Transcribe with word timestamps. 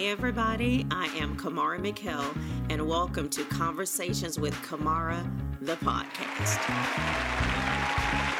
Hey, 0.00 0.08
everybody, 0.08 0.86
I 0.90 1.08
am 1.18 1.36
Kamara 1.36 1.78
Mikel, 1.78 2.24
and 2.70 2.88
welcome 2.88 3.28
to 3.28 3.44
Conversations 3.44 4.40
with 4.40 4.54
Kamara, 4.62 5.22
the 5.60 5.76
podcast. 5.76 6.56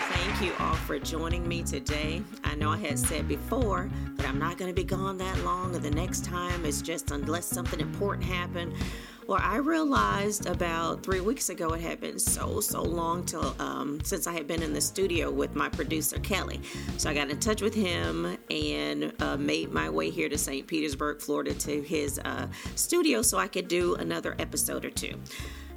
Thank 0.09 0.41
you 0.41 0.55
all 0.59 0.75
for 0.75 0.99
joining 0.99 1.47
me 1.47 1.63
today. 1.63 2.23
I 2.45 2.55
know 2.55 2.71
I 2.71 2.79
had 2.79 2.99
said 2.99 3.29
before 3.29 3.91
that 4.17 4.27
I'm 4.27 4.39
not 4.39 4.57
going 4.57 4.71
to 4.71 4.75
be 4.75 4.85
gone 4.85 5.19
that 5.19 5.39
long, 5.45 5.75
and 5.75 5.85
the 5.85 5.91
next 5.91 6.25
time 6.25 6.65
is 6.65 6.81
just 6.81 7.11
unless 7.11 7.45
something 7.45 7.79
important 7.79 8.25
happened. 8.25 8.73
Well, 9.31 9.39
I 9.41 9.59
realized 9.59 10.47
about 10.47 11.05
three 11.05 11.21
weeks 11.21 11.51
ago 11.51 11.69
it 11.75 11.83
had 11.83 12.01
been 12.01 12.19
so 12.19 12.61
so 12.61 12.83
long 12.83 13.25
till 13.25 13.55
um, 13.61 14.01
since 14.03 14.27
I 14.27 14.33
had 14.33 14.49
been 14.49 14.61
in 14.61 14.73
the 14.73 14.81
studio 14.81 15.31
with 15.31 15.55
my 15.55 15.69
producer 15.69 16.19
Kelly. 16.19 16.61
So 16.97 17.09
I 17.09 17.15
got 17.15 17.31
in 17.31 17.39
touch 17.39 17.63
with 17.63 17.73
him 17.73 18.37
and 18.51 19.13
uh, 19.23 19.37
made 19.37 19.71
my 19.71 19.89
way 19.89 20.11
here 20.11 20.29
to 20.29 20.37
St. 20.37 20.67
Petersburg, 20.67 21.21
Florida, 21.21 21.55
to 21.55 21.81
his 21.81 22.19
uh, 22.25 22.49
studio 22.75 23.23
so 23.23 23.39
I 23.39 23.47
could 23.47 23.69
do 23.69 23.95
another 23.95 24.35
episode 24.41 24.85
or 24.85 24.91
two. 24.91 25.15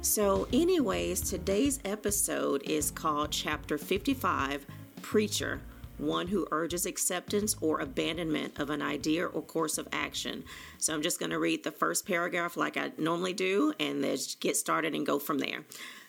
So, 0.00 0.48
anyways, 0.52 1.20
today's 1.20 1.78
episode 1.84 2.64
is 2.64 2.90
called 2.90 3.30
Chapter 3.30 3.78
55 3.78 4.66
Preacher 5.00 5.60
one 5.98 6.28
who 6.28 6.46
urges 6.50 6.86
acceptance 6.86 7.56
or 7.60 7.80
abandonment 7.80 8.58
of 8.58 8.70
an 8.70 8.82
idea 8.82 9.26
or 9.26 9.42
course 9.42 9.78
of 9.78 9.88
action. 9.92 10.44
So 10.78 10.94
I'm 10.94 11.02
just 11.02 11.18
going 11.18 11.30
to 11.30 11.38
read 11.38 11.64
the 11.64 11.70
first 11.70 12.06
paragraph 12.06 12.56
like 12.56 12.76
I 12.76 12.92
normally 12.98 13.32
do 13.32 13.72
and 13.78 14.02
then 14.02 14.18
get 14.40 14.56
started 14.56 14.94
and 14.94 15.06
go 15.06 15.18
from 15.18 15.38
there. 15.38 15.64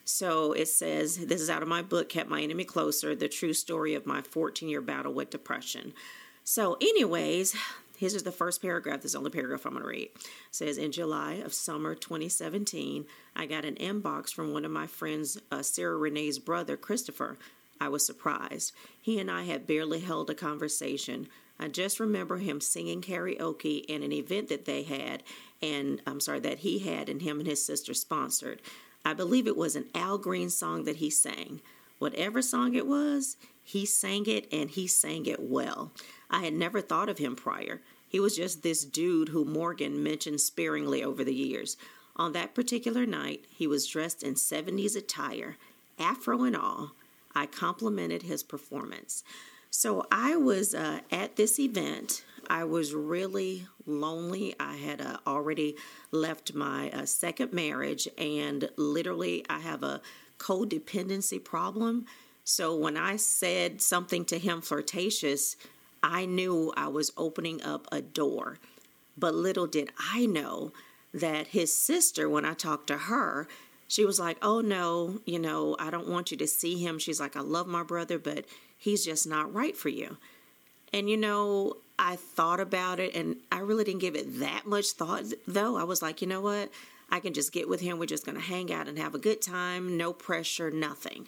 So 0.05 0.53
it 0.53 0.67
says, 0.67 1.17
This 1.25 1.41
is 1.41 1.49
out 1.49 1.63
of 1.63 1.67
my 1.67 1.81
book, 1.81 2.09
Kept 2.09 2.29
My 2.29 2.41
Enemy 2.41 2.65
Closer 2.65 3.15
The 3.15 3.27
True 3.27 3.53
Story 3.53 3.95
of 3.95 4.05
My 4.05 4.21
14 4.21 4.69
Year 4.69 4.81
Battle 4.81 5.13
with 5.13 5.31
Depression. 5.31 5.93
So, 6.43 6.77
anyways, 6.79 7.55
here's 7.97 8.21
the 8.21 8.31
first 8.31 8.61
paragraph. 8.61 8.97
This 8.97 9.09
is 9.09 9.11
the 9.13 9.17
only 9.17 9.31
paragraph 9.31 9.65
I'm 9.65 9.71
going 9.71 9.83
to 9.83 9.89
read. 9.89 10.09
It 10.13 10.27
says, 10.51 10.77
In 10.77 10.91
July 10.91 11.33
of 11.33 11.55
summer 11.55 11.95
2017, 11.95 13.05
I 13.35 13.47
got 13.47 13.65
an 13.65 13.75
inbox 13.75 14.31
from 14.31 14.53
one 14.53 14.63
of 14.63 14.69
my 14.69 14.85
friends, 14.85 15.39
uh, 15.51 15.63
Sarah 15.63 15.97
Renee's 15.97 16.37
brother, 16.37 16.77
Christopher, 16.77 17.37
I 17.79 17.89
was 17.89 18.05
surprised. 18.05 18.73
He 18.99 19.19
and 19.19 19.29
I 19.29 19.43
had 19.43 19.67
barely 19.67 19.99
held 19.99 20.29
a 20.29 20.35
conversation. 20.35 21.27
I 21.59 21.67
just 21.67 21.99
remember 21.99 22.37
him 22.37 22.59
singing 22.61 23.01
karaoke 23.01 23.85
in 23.85 24.03
an 24.03 24.11
event 24.11 24.49
that 24.49 24.65
they 24.65 24.83
had, 24.83 25.23
and 25.61 26.01
I'm 26.05 26.19
sorry, 26.19 26.39
that 26.41 26.59
he 26.59 26.79
had 26.79 27.09
and 27.09 27.21
him 27.21 27.39
and 27.39 27.47
his 27.47 27.65
sister 27.65 27.93
sponsored. 27.93 28.61
I 29.03 29.13
believe 29.13 29.47
it 29.47 29.57
was 29.57 29.75
an 29.75 29.85
Al 29.93 30.17
Green 30.17 30.49
song 30.49 30.83
that 30.85 30.97
he 30.97 31.09
sang. 31.09 31.61
Whatever 31.99 32.41
song 32.41 32.75
it 32.75 32.87
was, 32.87 33.37
he 33.63 33.85
sang 33.85 34.25
it 34.27 34.47
and 34.51 34.69
he 34.69 34.87
sang 34.87 35.25
it 35.25 35.41
well. 35.41 35.91
I 36.29 36.43
had 36.43 36.53
never 36.53 36.81
thought 36.81 37.09
of 37.09 37.19
him 37.19 37.35
prior. 37.35 37.81
He 38.07 38.19
was 38.19 38.35
just 38.35 38.63
this 38.63 38.83
dude 38.83 39.29
who 39.29 39.45
Morgan 39.45 40.01
mentioned 40.01 40.41
sparingly 40.41 41.03
over 41.03 41.23
the 41.23 41.33
years. 41.33 41.77
On 42.15 42.31
that 42.33 42.55
particular 42.55 43.05
night, 43.05 43.45
he 43.49 43.67
was 43.67 43.87
dressed 43.87 44.23
in 44.23 44.35
70s 44.35 44.95
attire, 44.95 45.57
afro 45.99 46.43
and 46.43 46.55
all. 46.55 46.91
I 47.35 47.45
complimented 47.45 48.23
his 48.23 48.43
performance. 48.43 49.23
So 49.69 50.07
I 50.11 50.37
was 50.37 50.73
uh, 50.73 51.01
at 51.11 51.35
this 51.35 51.59
event. 51.59 52.23
I 52.49 52.63
was 52.63 52.93
really 52.93 53.67
lonely. 53.85 54.55
I 54.59 54.77
had 54.77 55.01
uh, 55.01 55.17
already 55.27 55.75
left 56.11 56.53
my 56.53 56.89
uh, 56.91 57.05
second 57.05 57.51
marriage, 57.51 58.07
and 58.17 58.69
literally, 58.77 59.45
I 59.49 59.59
have 59.59 59.83
a 59.83 60.01
codependency 60.37 61.43
problem. 61.43 62.05
So 62.43 62.75
when 62.75 62.95
I 62.95 63.17
said 63.17 63.81
something 63.81 64.23
to 64.25 64.37
him 64.37 64.61
flirtatious, 64.61 65.57
I 66.03 66.25
knew 66.25 66.71
I 66.77 66.87
was 66.87 67.11
opening 67.17 67.61
up 67.63 67.87
a 67.91 68.01
door. 68.01 68.59
But 69.17 69.33
little 69.33 69.67
did 69.67 69.89
I 69.97 70.25
know 70.25 70.71
that 71.13 71.47
his 71.47 71.75
sister, 71.75 72.29
when 72.29 72.45
I 72.45 72.53
talked 72.53 72.87
to 72.87 72.97
her, 72.97 73.47
she 73.87 74.05
was 74.05 74.19
like, 74.19 74.37
Oh 74.41 74.61
no, 74.61 75.21
you 75.25 75.39
know, 75.39 75.75
I 75.79 75.89
don't 75.89 76.07
want 76.07 76.31
you 76.31 76.37
to 76.37 76.47
see 76.47 76.77
him. 76.77 76.99
She's 76.99 77.19
like, 77.19 77.35
I 77.35 77.41
love 77.41 77.67
my 77.67 77.83
brother, 77.83 78.19
but 78.19 78.45
he's 78.77 79.05
just 79.05 79.27
not 79.27 79.53
right 79.53 79.75
for 79.75 79.89
you. 79.89 80.17
And 80.93 81.09
you 81.09 81.17
know, 81.17 81.77
I 81.97 82.15
thought 82.15 82.59
about 82.59 82.99
it 82.99 83.15
and 83.15 83.37
I 83.51 83.59
really 83.59 83.83
didn't 83.83 84.01
give 84.01 84.15
it 84.15 84.39
that 84.39 84.65
much 84.65 84.91
thought, 84.91 85.23
though. 85.47 85.77
I 85.77 85.83
was 85.83 86.01
like, 86.01 86.21
you 86.21 86.27
know 86.27 86.41
what? 86.41 86.69
I 87.09 87.19
can 87.19 87.33
just 87.33 87.51
get 87.51 87.69
with 87.69 87.81
him. 87.81 87.99
We're 87.99 88.05
just 88.05 88.25
going 88.25 88.37
to 88.37 88.43
hang 88.43 88.73
out 88.73 88.87
and 88.87 88.97
have 88.97 89.15
a 89.15 89.19
good 89.19 89.41
time, 89.41 89.97
no 89.97 90.11
pressure, 90.11 90.71
nothing. 90.71 91.27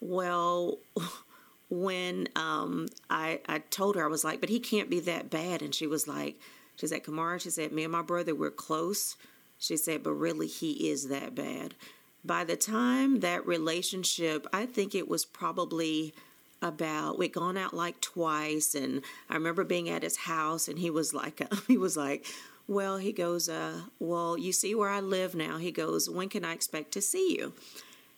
Well, 0.00 0.78
when 1.70 2.28
um, 2.36 2.88
I, 3.10 3.40
I 3.46 3.58
told 3.58 3.96
her, 3.96 4.04
I 4.04 4.08
was 4.08 4.24
like, 4.24 4.40
but 4.40 4.48
he 4.48 4.60
can't 4.60 4.90
be 4.90 5.00
that 5.00 5.30
bad. 5.30 5.62
And 5.62 5.74
she 5.74 5.86
was 5.86 6.08
like, 6.08 6.36
she 6.76 6.86
said, 6.86 7.04
Kamara, 7.04 7.40
she 7.40 7.50
said, 7.50 7.72
me 7.72 7.84
and 7.84 7.92
my 7.92 8.02
brother, 8.02 8.34
we're 8.34 8.50
close. 8.50 9.16
She 9.64 9.78
said, 9.78 10.02
but 10.02 10.12
really, 10.12 10.46
he 10.46 10.90
is 10.90 11.08
that 11.08 11.34
bad. 11.34 11.74
By 12.22 12.44
the 12.44 12.54
time 12.54 13.20
that 13.20 13.46
relationship, 13.46 14.46
I 14.52 14.66
think 14.66 14.94
it 14.94 15.08
was 15.08 15.24
probably 15.24 16.12
about 16.60 17.18
we'd 17.18 17.32
gone 17.32 17.56
out 17.56 17.74
like 17.74 18.00
twice 18.00 18.74
and 18.74 19.02
i 19.28 19.34
remember 19.34 19.64
being 19.64 19.90
at 19.90 20.02
his 20.02 20.16
house 20.16 20.66
and 20.66 20.78
he 20.78 20.88
was 20.88 21.12
like 21.12 21.42
he 21.66 21.76
was 21.76 21.94
like 21.94 22.24
well 22.66 22.96
he 22.96 23.12
goes 23.12 23.50
uh 23.50 23.82
well 23.98 24.38
you 24.38 24.50
see 24.50 24.74
where 24.74 24.88
i 24.88 25.00
live 25.00 25.34
now. 25.34 25.58
He 25.58 25.70
goes 25.70 26.08
when 26.08 26.30
can 26.30 26.42
i 26.42 26.54
expect 26.54 26.92
to 26.92 27.02
see 27.02 27.36
you? 27.36 27.52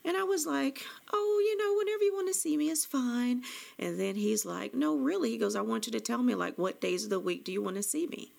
And 0.04 0.16
i 0.16 0.22
was 0.22 0.46
like 0.46 0.84
oh 1.12 1.42
you 1.44 1.56
know 1.56 1.76
whenever 1.76 2.04
you 2.04 2.14
want 2.14 2.28
to 2.28 2.38
see 2.38 2.56
me 2.56 2.68
is 2.68 2.84
fine. 2.84 3.42
And 3.80 3.98
then 3.98 4.14
he's 4.14 4.44
like 4.44 4.74
no 4.74 4.96
really 4.96 5.30
he 5.30 5.38
goes 5.38 5.56
i 5.56 5.60
want 5.60 5.86
you 5.86 5.92
to 5.92 6.00
tell 6.00 6.22
me 6.22 6.36
like 6.36 6.56
what 6.56 6.80
days 6.80 7.02
of 7.02 7.10
the 7.10 7.18
week 7.18 7.44
do 7.44 7.50
you 7.50 7.62
want 7.62 7.76
to 7.76 7.82
see 7.82 8.06
me? 8.06 8.30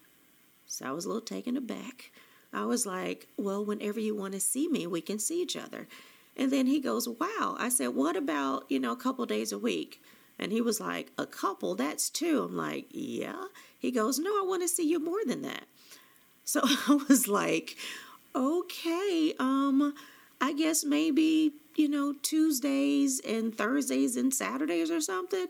So 0.68 0.86
i 0.86 0.92
was 0.92 1.04
a 1.04 1.10
little 1.10 1.22
taken 1.22 1.58
aback 1.58 2.12
I 2.58 2.66
was 2.66 2.88
like, 2.88 3.28
well, 3.38 3.64
whenever 3.64 4.00
you 4.00 4.16
want 4.16 4.34
to 4.34 4.40
see 4.40 4.68
me, 4.68 4.88
we 4.88 5.00
can 5.00 5.20
see 5.20 5.42
each 5.44 5.56
other. 5.56 5.88
And 6.36 6.52
then 6.52 6.66
he 6.66 6.80
goes, 6.80 7.08
wow. 7.08 7.56
I 7.60 7.70
said, 7.70 7.90
what 7.90 8.16
about, 8.16 8.66
you 8.68 8.80
know, 8.80 8.92
a 8.92 8.98
couple 8.98 9.26
days 9.28 9.52
a 9.52 9.60
week? 9.60 10.02
And 10.40 10.52
he 10.52 10.60
was 10.60 10.80
like, 10.80 11.12
a 11.20 11.28
couple, 11.28 11.76
that's 11.76 12.10
two. 12.10 12.44
I'm 12.44 12.58
like, 12.58 12.88
yeah. 12.90 13.46
He 13.78 13.92
goes, 13.92 14.18
no, 14.18 14.32
I 14.32 14.44
want 14.48 14.64
to 14.64 14.68
see 14.68 14.88
you 14.88 15.00
more 15.00 15.20
than 15.26 15.44
that. 15.44 15.66
So 16.46 16.62
I 16.64 17.00
was 17.08 17.28
like, 17.28 17.78
okay, 18.36 19.34
um, 19.40 19.94
I 20.42 20.54
guess 20.54 20.84
maybe, 20.84 21.54
you 21.76 21.88
know, 21.88 22.14
Tuesdays 22.24 23.20
and 23.20 23.56
Thursdays 23.56 24.18
and 24.18 24.34
Saturdays 24.34 24.90
or 24.90 25.02
something. 25.02 25.48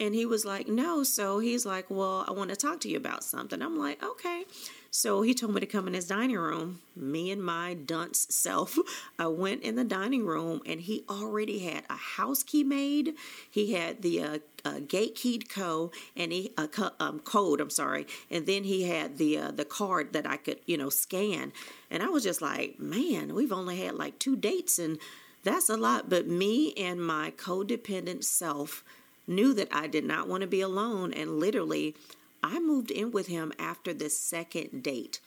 And 0.00 0.14
he 0.14 0.24
was 0.24 0.46
like, 0.46 0.66
no. 0.66 1.02
So 1.02 1.40
he's 1.40 1.66
like, 1.66 1.90
well, 1.90 2.24
I 2.26 2.32
want 2.32 2.50
to 2.50 2.56
talk 2.56 2.80
to 2.80 2.88
you 2.88 2.96
about 2.96 3.22
something. 3.22 3.60
I'm 3.60 3.78
like, 3.78 4.02
okay. 4.02 4.44
So 4.90 5.22
he 5.22 5.34
told 5.34 5.54
me 5.54 5.60
to 5.60 5.66
come 5.66 5.86
in 5.86 5.94
his 5.94 6.06
dining 6.06 6.38
room. 6.38 6.80
Me 6.96 7.30
and 7.30 7.44
my 7.44 7.74
dunce 7.74 8.26
self, 8.30 8.78
I 9.18 9.26
went 9.26 9.62
in 9.62 9.76
the 9.76 9.84
dining 9.84 10.24
room 10.24 10.60
and 10.64 10.80
he 10.80 11.04
already 11.08 11.58
had 11.60 11.84
a 11.90 11.96
house 11.96 12.42
key 12.42 12.64
made. 12.64 13.14
He 13.50 13.74
had 13.74 14.02
the 14.02 14.22
uh, 14.22 14.38
uh, 14.64 14.80
gate 14.80 15.14
keyed 15.14 15.48
co 15.48 15.92
and 16.16 16.32
he 16.32 16.52
uh, 16.56 16.68
um, 16.98 17.20
code. 17.20 17.60
I'm 17.60 17.70
sorry, 17.70 18.06
and 18.30 18.46
then 18.46 18.64
he 18.64 18.84
had 18.84 19.18
the 19.18 19.38
uh, 19.38 19.50
the 19.50 19.64
card 19.64 20.14
that 20.14 20.26
I 20.26 20.36
could 20.36 20.58
you 20.66 20.76
know 20.76 20.88
scan. 20.88 21.52
And 21.90 22.02
I 22.02 22.06
was 22.06 22.24
just 22.24 22.42
like, 22.42 22.78
man, 22.80 23.34
we've 23.34 23.52
only 23.52 23.78
had 23.80 23.94
like 23.94 24.18
two 24.18 24.36
dates 24.36 24.78
and 24.78 24.98
that's 25.44 25.68
a 25.68 25.76
lot. 25.76 26.08
But 26.08 26.26
me 26.26 26.72
and 26.74 27.00
my 27.00 27.32
codependent 27.32 28.24
self 28.24 28.84
knew 29.26 29.52
that 29.54 29.68
I 29.70 29.86
did 29.86 30.04
not 30.04 30.28
want 30.28 30.40
to 30.40 30.46
be 30.46 30.60
alone 30.60 31.12
and 31.12 31.38
literally 31.38 31.94
I 32.42 32.58
moved 32.60 32.90
in 32.90 33.10
with 33.10 33.26
him 33.26 33.52
after 33.58 33.92
the 33.92 34.10
second 34.10 34.82
date. 34.82 35.20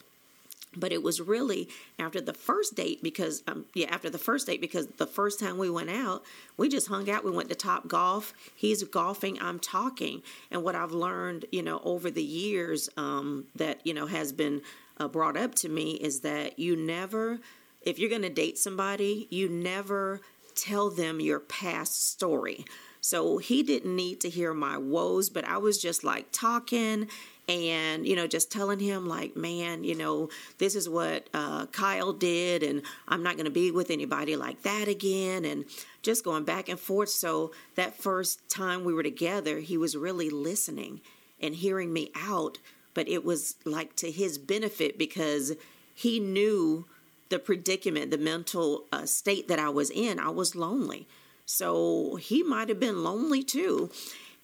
But 0.73 0.93
it 0.93 1.03
was 1.03 1.19
really 1.19 1.67
after 1.99 2.21
the 2.21 2.33
first 2.33 2.75
date 2.75 3.03
because, 3.03 3.43
um, 3.45 3.65
yeah, 3.73 3.87
after 3.87 4.09
the 4.09 4.17
first 4.17 4.47
date 4.47 4.61
because 4.61 4.87
the 4.87 5.05
first 5.05 5.37
time 5.37 5.57
we 5.57 5.69
went 5.69 5.89
out, 5.89 6.23
we 6.55 6.69
just 6.69 6.87
hung 6.87 7.09
out. 7.09 7.25
We 7.25 7.31
went 7.31 7.49
to 7.49 7.55
Top 7.55 7.89
Golf. 7.89 8.33
He's 8.55 8.81
golfing, 8.83 9.37
I'm 9.41 9.59
talking. 9.59 10.21
And 10.49 10.63
what 10.63 10.75
I've 10.75 10.93
learned, 10.93 11.43
you 11.51 11.61
know, 11.61 11.81
over 11.83 12.09
the 12.09 12.23
years 12.23 12.89
um, 12.95 13.47
that, 13.55 13.85
you 13.85 13.93
know, 13.93 14.05
has 14.05 14.31
been 14.31 14.61
uh, 14.97 15.09
brought 15.09 15.35
up 15.35 15.55
to 15.55 15.67
me 15.67 15.95
is 15.95 16.21
that 16.21 16.57
you 16.57 16.77
never, 16.77 17.39
if 17.81 17.99
you're 17.99 18.09
going 18.09 18.21
to 18.21 18.29
date 18.29 18.57
somebody, 18.57 19.27
you 19.29 19.49
never 19.49 20.21
tell 20.55 20.89
them 20.89 21.19
your 21.19 21.39
past 21.39 22.09
story. 22.11 22.65
So 23.01 23.39
he 23.39 23.63
didn't 23.63 23.95
need 23.95 24.21
to 24.21 24.29
hear 24.29 24.53
my 24.53 24.77
woes, 24.77 25.29
but 25.29 25.43
I 25.43 25.57
was 25.57 25.81
just 25.81 26.03
like 26.03 26.27
talking 26.31 27.09
and 27.49 28.07
you 28.07 28.15
know 28.15 28.27
just 28.27 28.51
telling 28.51 28.79
him 28.79 29.07
like 29.07 29.35
man 29.35 29.83
you 29.83 29.95
know 29.95 30.29
this 30.59 30.75
is 30.75 30.87
what 30.87 31.27
uh, 31.33 31.65
kyle 31.67 32.13
did 32.13 32.63
and 32.63 32.83
i'm 33.07 33.23
not 33.23 33.35
going 33.35 33.45
to 33.45 33.51
be 33.51 33.71
with 33.71 33.89
anybody 33.89 34.35
like 34.35 34.61
that 34.61 34.87
again 34.87 35.43
and 35.43 35.65
just 36.01 36.23
going 36.23 36.43
back 36.43 36.67
and 36.67 36.79
forth. 36.79 37.09
So 37.09 37.51
that 37.75 37.95
first 37.95 38.47
time 38.49 38.83
we 38.83 38.93
were 38.93 39.03
together 39.03 39.59
he 39.59 39.77
was 39.77 39.97
really 39.97 40.29
listening 40.29 41.01
and 41.39 41.55
hearing 41.55 41.91
me 41.91 42.11
out 42.15 42.59
but 42.93 43.07
it 43.07 43.25
was 43.25 43.55
like 43.65 43.95
to 43.97 44.11
his 44.11 44.37
benefit 44.37 44.97
because 44.97 45.53
he 45.93 46.19
knew 46.19 46.85
the 47.29 47.39
predicament 47.39 48.11
the 48.11 48.17
mental 48.17 48.85
uh, 48.91 49.05
state 49.05 49.47
that 49.47 49.59
i 49.59 49.69
was 49.69 49.89
in. 49.89 50.19
I 50.19 50.29
was 50.29 50.55
lonely 50.55 51.07
so 51.51 52.15
he 52.15 52.43
might 52.43 52.69
have 52.69 52.79
been 52.79 53.03
lonely 53.03 53.43
too. 53.43 53.89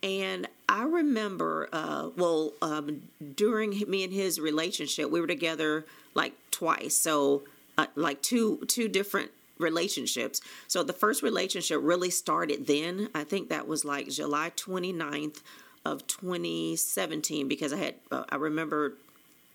And 0.03 0.47
I 0.67 0.83
remember, 0.83 1.69
uh, 1.71 2.09
well, 2.17 2.51
um, 2.61 3.03
during 3.35 3.69
me 3.87 4.03
and 4.03 4.13
his 4.13 4.39
relationship, 4.39 5.09
we 5.09 5.21
were 5.21 5.27
together 5.27 5.85
like 6.13 6.33
twice. 6.51 6.97
So, 6.97 7.43
uh, 7.77 7.87
like 7.95 8.21
two 8.21 8.57
two 8.67 8.89
different 8.89 9.31
relationships. 9.57 10.41
So 10.67 10.83
the 10.83 10.93
first 10.93 11.23
relationship 11.23 11.79
really 11.81 12.09
started 12.09 12.67
then. 12.67 13.09
I 13.15 13.23
think 13.23 13.49
that 13.49 13.67
was 13.67 13.85
like 13.85 14.09
July 14.09 14.51
29th 14.55 15.41
of 15.85 16.05
2017 16.07 17.47
because 17.47 17.71
I 17.71 17.77
had 17.77 17.95
uh, 18.11 18.25
I 18.29 18.35
remember 18.35 18.95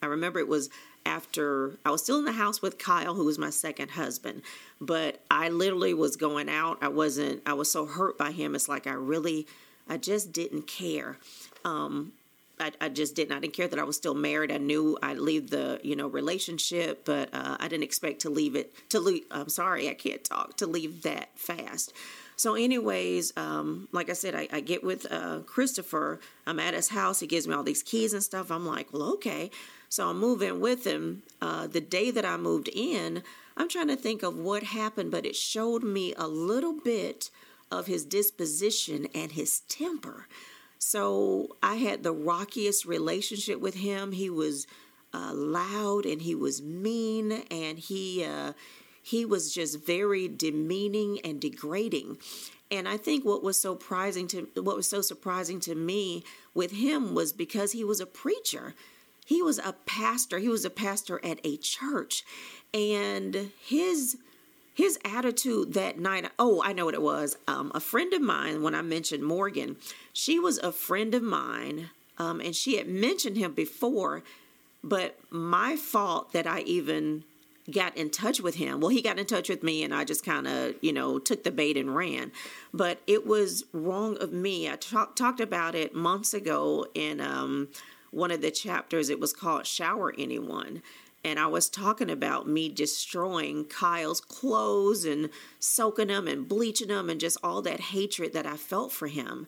I 0.03 0.07
remember 0.07 0.39
it 0.39 0.49
was 0.49 0.71
after 1.05 1.79
I 1.85 1.91
was 1.91 2.03
still 2.03 2.19
in 2.19 2.25
the 2.25 2.33
house 2.33 2.63
with 2.63 2.79
Kyle 2.79 3.15
who 3.15 3.25
was 3.25 3.39
my 3.39 3.51
second 3.51 3.93
husband, 3.93 4.43
but 4.81 5.21
I 5.31 5.49
literally 5.49 5.95
was 5.95 6.17
going 6.17 6.49
out. 6.49 6.79
I 6.81 6.89
wasn't 6.89 7.43
I 7.47 7.55
was 7.55 7.71
so 7.71 7.87
hurt 7.87 8.19
by 8.19 8.33
him. 8.33 8.55
It's 8.55 8.69
like 8.69 8.87
I 8.87 8.93
really 8.93 9.47
I 9.89 9.97
just 9.97 10.33
didn't 10.33 10.67
care. 10.67 11.19
Um, 11.65 12.13
I, 12.61 12.73
I, 12.81 12.89
just 12.89 13.17
didn't. 13.17 13.37
I 13.37 13.41
didn't 13.41 13.55
care 13.55 13.67
that 13.67 13.79
I 13.79 13.83
was 13.83 13.97
still 13.97 14.15
married. 14.15 14.53
I 14.53 14.59
knew 14.59 14.97
I'd 15.03 15.19
leave 15.19 15.51
the 15.51 15.81
you 15.83 15.97
know 15.97 16.07
relationship, 16.07 17.05
but 17.05 17.31
uh, 17.33 17.57
I 17.59 17.69
didn't 17.69 17.83
expect 17.85 18.21
to 18.21 18.31
leave 18.31 18.55
it 18.55 18.73
to 18.91 19.01
leave. 19.01 19.25
I'm 19.31 19.49
sorry, 19.49 19.89
I 19.89 19.95
can't 19.95 20.23
talk 20.23 20.57
to 20.59 20.67
leave 20.67 21.03
that 21.03 21.31
fast. 21.35 21.93
So, 22.37 22.55
anyways, 22.55 23.33
um, 23.37 23.89
like 23.93 24.11
I 24.11 24.15
said, 24.15 24.35
I, 24.35 24.49
I 24.53 24.61
get 24.61 24.83
with 24.83 25.11
uh, 25.11 25.41
Christopher. 25.41 26.21
I'm 26.47 26.59
at 26.59 26.75
his 26.75 26.89
house. 26.89 27.21
He 27.21 27.27
gives 27.27 27.47
me 27.47 27.55
all 27.55 27.63
these 27.63 27.83
keys 27.83 28.13
and 28.13 28.23
stuff. 28.23 28.51
I'm 28.51 28.67
like, 28.67 28.93
well, 28.93 29.13
okay. 29.15 29.51
So 29.93 30.09
I 30.09 30.15
move 30.15 30.41
in 30.41 30.61
with 30.61 30.87
him. 30.87 31.23
Uh, 31.43 31.67
the 31.67 31.83
day 31.83 32.11
that 32.11 32.25
I 32.25 32.39
moved 32.39 32.71
in, 32.73 33.23
I'm 33.59 33.69
trying 33.69 33.89
to 33.89 33.94
think 33.97 34.23
of 34.23 34.39
what 34.39 34.62
happened, 34.62 35.11
but 35.11 35.27
it 35.27 35.37
showed 35.37 35.83
me 35.83 36.15
a 36.17 36.27
little 36.27 36.73
bit 36.73 37.29
of 37.71 37.89
his 37.89 38.06
disposition 38.06 39.06
and 39.15 39.33
his 39.33 39.61
temper. 39.69 40.29
So 40.79 41.59
I 41.62 41.75
had 41.75 42.05
the 42.05 42.12
rockiest 42.15 42.87
relationship 42.87 43.61
with 43.61 43.75
him. 43.75 44.12
He 44.12 44.31
was 44.31 44.67
uh, 45.12 45.35
loud 45.35 46.06
and 46.06 46.23
he 46.23 46.35
was 46.35 46.62
mean 46.62 47.44
and 47.50 47.79
he 47.79 48.25
uh, 48.25 48.55
he 49.03 49.27
was 49.27 49.53
just 49.53 49.85
very 49.85 50.27
demeaning 50.27 51.21
and 51.23 51.39
degrading. 51.39 52.17
And 52.71 52.89
I 52.89 52.97
think 52.97 53.27
what 53.27 53.43
was 53.43 53.61
surprising 53.61 54.27
to 54.29 54.49
what 54.55 54.75
was 54.75 54.89
so 54.89 55.03
surprising 55.03 55.61
to 55.61 55.75
me 55.75 56.25
with 56.55 56.71
him 56.71 57.15
was 57.15 57.35
because 57.35 57.73
he 57.73 57.85
was 57.85 58.00
a 58.00 58.06
preacher. 58.06 58.75
He 59.32 59.40
was 59.40 59.58
a 59.58 59.73
pastor. 59.87 60.38
He 60.38 60.49
was 60.49 60.67
a 60.67 60.70
pastor 60.70 61.19
at 61.25 61.40
a 61.43 61.56
church. 61.56 62.23
And 62.75 63.50
his 63.64 64.19
his 64.75 64.99
attitude 65.05 65.75
that 65.75 65.99
night 65.99 66.31
oh 66.38 66.62
i 66.64 66.73
know 66.73 66.87
what 66.87 66.94
it 66.94 67.02
was 67.02 67.37
um, 67.46 67.70
a 67.75 67.81
friend 67.81 68.14
of 68.14 68.23
mine 68.23 68.62
when 68.62 68.75
i 68.75 68.81
mentioned 68.81 69.23
morgan 69.23 69.76
she 70.14 70.38
was 70.38 70.56
a 70.56 70.73
friend 70.73 71.14
of 71.14 71.23
mine 71.23 71.90
um, 72.17 72.40
and 72.40 72.56
she 72.56 72.79
had 72.79 72.88
mentioned 72.88 73.37
him 73.37 73.52
before 73.52 74.23
but 74.82 75.19
my 75.29 75.76
fault 75.76 76.32
that 76.32 76.46
i 76.46 76.61
even 76.61 77.23
got 77.70 77.94
in 77.99 78.08
touch 78.08 78.40
with 78.40 78.55
him 78.55 78.81
well 78.81 78.88
he 78.88 79.02
got 79.02 79.19
in 79.19 79.26
touch 79.26 79.50
with 79.50 79.62
me 79.62 79.84
and 79.84 79.94
i 79.94 80.05
just 80.05 80.25
kind 80.25 80.46
of 80.46 80.75
you 80.81 80.90
know 80.90 81.19
took 81.19 81.44
the 81.44 81.50
bait 81.50 81.76
and 81.76 81.94
ran 81.94 82.32
but 82.73 82.99
it 83.06 83.26
was 83.26 83.64
wrong 83.75 84.17
of 84.23 84.32
me 84.32 84.70
i 84.70 84.76
talk, 84.76 85.14
talked 85.14 85.38
about 85.38 85.75
it 85.75 85.94
months 85.94 86.32
ago 86.32 86.87
in 86.94 87.20
um, 87.20 87.69
one 88.12 88.31
of 88.31 88.41
the 88.41 88.50
chapters 88.50 89.11
it 89.11 89.19
was 89.19 89.32
called 89.32 89.67
shower 89.67 90.14
anyone 90.17 90.81
and 91.25 91.38
I 91.38 91.47
was 91.47 91.69
talking 91.69 92.11
about 92.11 92.49
me 92.49 92.69
destroying 92.69 93.64
Kyle's 93.64 94.20
clothes 94.20 95.05
and 95.05 95.31
soaking 95.61 96.09
them 96.09 96.26
and 96.26 96.49
bleaching 96.49 96.88
them 96.88 97.09
and 97.09 97.20
just 97.20 97.38
all 97.44 97.62
that 97.62 97.81
hatred 97.81 98.32
that 98.32 98.47
I 98.47 98.56
felt 98.56 98.91
for 98.91 99.06
him. 99.06 99.47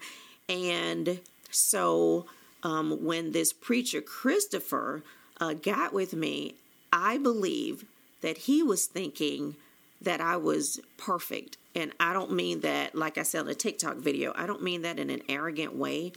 And 0.49 1.20
so 1.50 2.26
um, 2.62 3.05
when 3.05 3.32
this 3.32 3.52
preacher, 3.52 4.00
Christopher, 4.00 5.02
uh, 5.40 5.55
got 5.55 5.93
with 5.93 6.14
me, 6.14 6.55
I 6.93 7.19
believe 7.19 7.84
that 8.20 8.38
he 8.38 8.62
was 8.62 8.87
thinking 8.87 9.56
that 10.00 10.20
I 10.20 10.37
was 10.37 10.81
perfect. 10.96 11.56
And 11.75 11.93
I 11.99 12.12
don't 12.12 12.32
mean 12.32 12.60
that, 12.60 12.94
like 12.94 13.19
I 13.19 13.25
said 13.25 13.43
in 13.43 13.49
a 13.49 13.55
TikTok 13.55 13.96
video, 13.96 14.32
I 14.37 14.46
don't 14.46 14.62
mean 14.62 14.82
that 14.82 15.00
in 15.00 15.10
an 15.10 15.22
arrogant 15.28 15.75
way. 15.75 16.12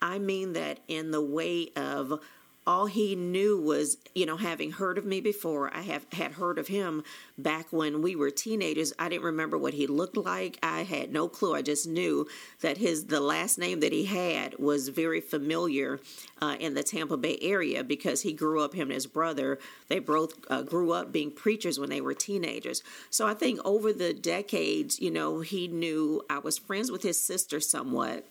I 0.00 0.18
mean 0.18 0.52
that 0.54 0.80
in 0.88 1.10
the 1.10 1.22
way 1.22 1.70
of 1.76 2.20
all 2.68 2.84
he 2.84 3.16
knew 3.16 3.58
was, 3.58 3.96
you 4.14 4.26
know, 4.26 4.36
having 4.36 4.72
heard 4.72 4.98
of 4.98 5.06
me 5.06 5.22
before, 5.22 5.74
I 5.74 5.80
have 5.80 6.04
had 6.12 6.32
heard 6.32 6.58
of 6.58 6.68
him 6.68 7.02
back 7.38 7.68
when 7.70 8.02
we 8.02 8.14
were 8.14 8.30
teenagers. 8.30 8.92
I 8.98 9.08
didn't 9.08 9.24
remember 9.24 9.56
what 9.56 9.72
he 9.72 9.86
looked 9.86 10.18
like. 10.18 10.58
I 10.62 10.82
had 10.82 11.10
no 11.10 11.28
clue. 11.28 11.54
I 11.54 11.62
just 11.62 11.88
knew 11.88 12.26
that 12.60 12.76
his 12.76 13.06
the 13.06 13.20
last 13.20 13.58
name 13.58 13.80
that 13.80 13.94
he 13.94 14.04
had 14.04 14.58
was 14.58 14.88
very 14.88 15.22
familiar 15.22 15.98
uh, 16.42 16.56
in 16.60 16.74
the 16.74 16.82
Tampa 16.82 17.16
Bay 17.16 17.38
area 17.40 17.82
because 17.82 18.20
he 18.20 18.34
grew 18.34 18.62
up. 18.62 18.74
Him 18.74 18.88
and 18.88 18.92
his 18.92 19.06
brother, 19.06 19.58
they 19.88 19.98
both 19.98 20.34
uh, 20.50 20.60
grew 20.60 20.92
up 20.92 21.10
being 21.10 21.30
preachers 21.30 21.80
when 21.80 21.88
they 21.88 22.02
were 22.02 22.12
teenagers. 22.12 22.82
So 23.08 23.26
I 23.26 23.32
think 23.32 23.60
over 23.64 23.94
the 23.94 24.12
decades, 24.12 25.00
you 25.00 25.10
know, 25.10 25.40
he 25.40 25.68
knew 25.68 26.20
I 26.28 26.38
was 26.40 26.58
friends 26.58 26.90
with 26.90 27.02
his 27.02 27.18
sister 27.18 27.60
somewhat 27.60 28.26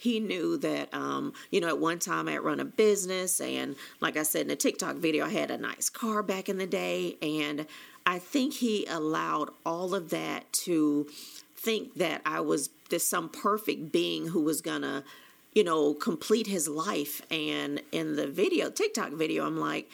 he 0.00 0.18
knew 0.18 0.56
that, 0.56 0.92
um, 0.94 1.34
you 1.50 1.60
know, 1.60 1.68
at 1.68 1.78
one 1.78 1.98
time 1.98 2.26
I 2.26 2.32
had 2.32 2.40
run 2.40 2.58
a 2.58 2.64
business. 2.64 3.38
And 3.38 3.76
like 4.00 4.16
I 4.16 4.22
said 4.22 4.40
in 4.40 4.48
the 4.48 4.56
TikTok 4.56 4.96
video, 4.96 5.26
I 5.26 5.28
had 5.28 5.50
a 5.50 5.58
nice 5.58 5.90
car 5.90 6.22
back 6.22 6.48
in 6.48 6.56
the 6.56 6.66
day. 6.66 7.18
And 7.20 7.66
I 8.06 8.18
think 8.18 8.54
he 8.54 8.86
allowed 8.86 9.50
all 9.66 9.94
of 9.94 10.08
that 10.08 10.50
to 10.64 11.06
think 11.54 11.96
that 11.96 12.22
I 12.24 12.40
was 12.40 12.70
this 12.88 13.06
some 13.06 13.28
perfect 13.28 13.92
being 13.92 14.28
who 14.28 14.40
was 14.40 14.62
going 14.62 14.80
to, 14.80 15.04
you 15.52 15.64
know, 15.64 15.92
complete 15.92 16.46
his 16.46 16.66
life. 16.66 17.20
And 17.30 17.82
in 17.92 18.16
the 18.16 18.26
video, 18.26 18.70
TikTok 18.70 19.12
video, 19.12 19.46
I'm 19.46 19.60
like, 19.60 19.90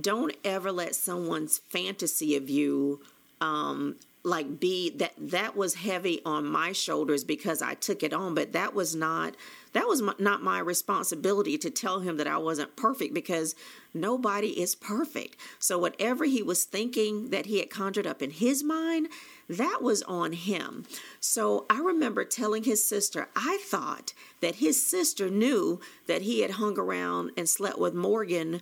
don't 0.00 0.34
ever 0.42 0.72
let 0.72 0.94
someone's 0.94 1.58
fantasy 1.58 2.34
of 2.34 2.48
you 2.48 3.02
um, 3.42 3.96
like 4.22 4.60
be 4.60 4.90
that 4.90 5.12
that 5.18 5.56
was 5.56 5.74
heavy 5.74 6.20
on 6.26 6.46
my 6.46 6.72
shoulders 6.72 7.24
because 7.24 7.62
I 7.62 7.74
took 7.74 8.02
it 8.02 8.12
on 8.12 8.34
but 8.34 8.52
that 8.52 8.74
was 8.74 8.94
not 8.94 9.34
that 9.72 9.86
was 9.86 10.02
my, 10.02 10.14
not 10.18 10.42
my 10.42 10.58
responsibility 10.58 11.56
to 11.58 11.70
tell 11.70 12.00
him 12.00 12.16
that 12.16 12.26
I 12.26 12.36
wasn't 12.36 12.76
perfect 12.76 13.14
because 13.14 13.54
nobody 13.94 14.60
is 14.60 14.74
perfect. 14.74 15.36
So 15.60 15.78
whatever 15.78 16.24
he 16.24 16.42
was 16.42 16.64
thinking 16.64 17.30
that 17.30 17.46
he 17.46 17.60
had 17.60 17.70
conjured 17.70 18.06
up 18.06 18.20
in 18.20 18.30
his 18.30 18.62
mind 18.62 19.08
that 19.48 19.78
was 19.80 20.02
on 20.02 20.32
him. 20.32 20.84
So 21.18 21.66
I 21.70 21.78
remember 21.78 22.24
telling 22.24 22.64
his 22.64 22.84
sister 22.84 23.28
I 23.34 23.58
thought 23.62 24.12
that 24.40 24.56
his 24.56 24.84
sister 24.84 25.30
knew 25.30 25.80
that 26.06 26.22
he 26.22 26.40
had 26.40 26.52
hung 26.52 26.78
around 26.78 27.30
and 27.36 27.48
slept 27.48 27.78
with 27.78 27.94
Morgan 27.94 28.60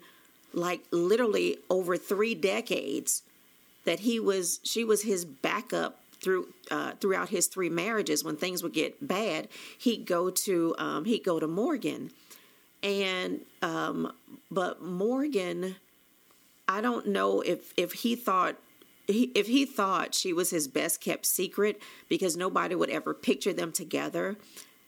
like 0.53 0.85
literally 0.93 1.59
over 1.69 1.97
3 1.97 2.35
decades 2.37 3.23
that 3.88 4.00
he 4.00 4.21
was 4.21 4.61
she 4.64 4.85
was 4.85 5.02
his 5.02 5.25
backup 5.25 5.99
through 6.21 6.47
uh, 6.71 6.92
throughout 7.00 7.30
his 7.30 7.47
three 7.47 7.71
marriages. 7.71 8.23
When 8.23 8.37
things 8.37 8.62
would 8.62 8.75
get 8.75 9.09
bad 9.09 9.49
he'd 9.78 10.04
go 10.04 10.28
to 10.28 10.75
um, 10.78 11.07
he'd 11.07 11.25
go 11.25 11.40
to 11.40 11.49
morgan. 11.49 12.11
And 12.83 13.40
um, 13.62 14.12
but 14.50 14.83
morgan 14.83 15.76
i 16.68 16.83
don't 16.83 17.07
know 17.07 17.40
if 17.40 17.73
if 17.78 17.92
he 17.92 18.14
thought 18.14 18.57
he, 19.07 19.33
if 19.35 19.47
he 19.47 19.64
thought 19.64 20.14
she 20.14 20.35
was 20.35 20.50
his 20.50 20.68
best 20.68 21.00
kept 21.00 21.25
secret 21.25 21.80
because 22.11 22.37
nobody 22.37 22.75
would 22.75 22.90
ever 22.90 23.14
picture 23.14 23.54
them 23.54 23.73
together. 23.73 24.37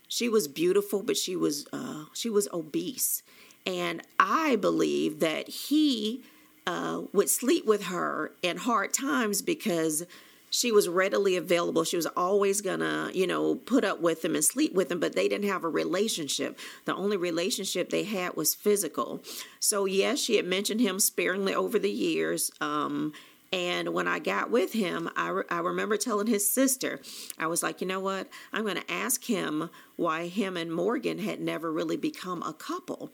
She 0.08 0.28
was 0.28 0.46
beautiful 0.46 1.02
but 1.02 1.16
she 1.16 1.36
was 1.36 1.66
uh, 1.72 2.04
she 2.12 2.28
was 2.28 2.48
obese. 2.52 3.22
And 3.66 4.02
i 4.18 4.56
believe 4.56 5.20
that 5.20 5.48
he 5.48 6.22
uh, 6.66 7.02
would 7.12 7.30
sleep 7.30 7.66
with 7.66 7.84
her 7.84 8.32
in 8.42 8.56
hard 8.56 8.92
times 8.92 9.42
because 9.42 10.04
she 10.50 10.72
was 10.72 10.88
readily 10.88 11.36
available. 11.36 11.84
She 11.84 11.96
was 11.96 12.06
always 12.16 12.60
gonna, 12.60 13.10
you 13.14 13.26
know, 13.26 13.54
put 13.54 13.84
up 13.84 14.00
with 14.00 14.24
him 14.24 14.34
and 14.34 14.44
sleep 14.44 14.74
with 14.74 14.90
him, 14.90 14.98
but 14.98 15.14
they 15.14 15.28
didn't 15.28 15.48
have 15.48 15.64
a 15.64 15.68
relationship. 15.68 16.58
The 16.84 16.94
only 16.94 17.16
relationship 17.16 17.90
they 17.90 18.02
had 18.02 18.34
was 18.36 18.54
physical. 18.54 19.22
So, 19.60 19.84
yes, 19.84 20.18
she 20.18 20.36
had 20.36 20.46
mentioned 20.46 20.80
him 20.80 20.98
sparingly 20.98 21.54
over 21.54 21.78
the 21.78 21.90
years. 21.90 22.50
Um, 22.60 23.12
and 23.52 23.92
when 23.92 24.06
I 24.06 24.18
got 24.20 24.50
with 24.50 24.72
him, 24.72 25.10
I, 25.16 25.28
re- 25.28 25.44
I 25.50 25.58
remember 25.58 25.96
telling 25.96 26.28
his 26.28 26.52
sister, 26.52 27.00
I 27.38 27.46
was 27.46 27.62
like, 27.62 27.80
you 27.80 27.86
know 27.86 27.98
what? 27.98 28.28
I'm 28.52 28.62
going 28.62 28.76
to 28.76 28.92
ask 28.92 29.24
him 29.24 29.70
why 29.96 30.28
him 30.28 30.56
and 30.56 30.72
Morgan 30.72 31.18
had 31.18 31.40
never 31.40 31.72
really 31.72 31.96
become 31.96 32.42
a 32.42 32.52
couple. 32.52 33.12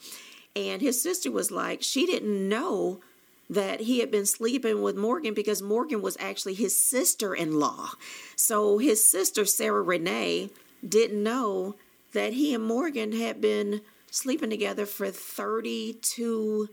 And 0.55 0.83
his 0.83 1.03
sister 1.03 1.31
was 1.31 1.51
like, 1.51 1.83
she 1.83 2.05
didn't 2.07 2.49
know 2.49 3.01
that 3.49 3.81
he 3.81 4.01
had 4.01 4.11
been 4.11 4.27
sleeping 4.27 4.83
with 4.83 4.97
Morgan 4.97 5.35
because 5.35 5.63
Morgan 5.63 6.03
was 6.03 6.17
actually 6.19 6.55
his 6.55 6.81
sister 6.81 7.35
in 7.35 7.59
law. 7.61 7.91
So 8.35 8.79
his 8.79 9.09
sister, 9.09 9.45
Sarah 9.45 9.83
Renee, 9.83 10.51
didn't 10.87 11.23
know 11.23 11.77
that 12.13 12.33
he 12.33 12.55
and 12.55 12.65
Morgan 12.65 13.13
had 13.13 13.41
been 13.41 13.83
sleeping 14.11 14.51
together 14.51 14.87
for 14.87 15.11
32 15.11 16.69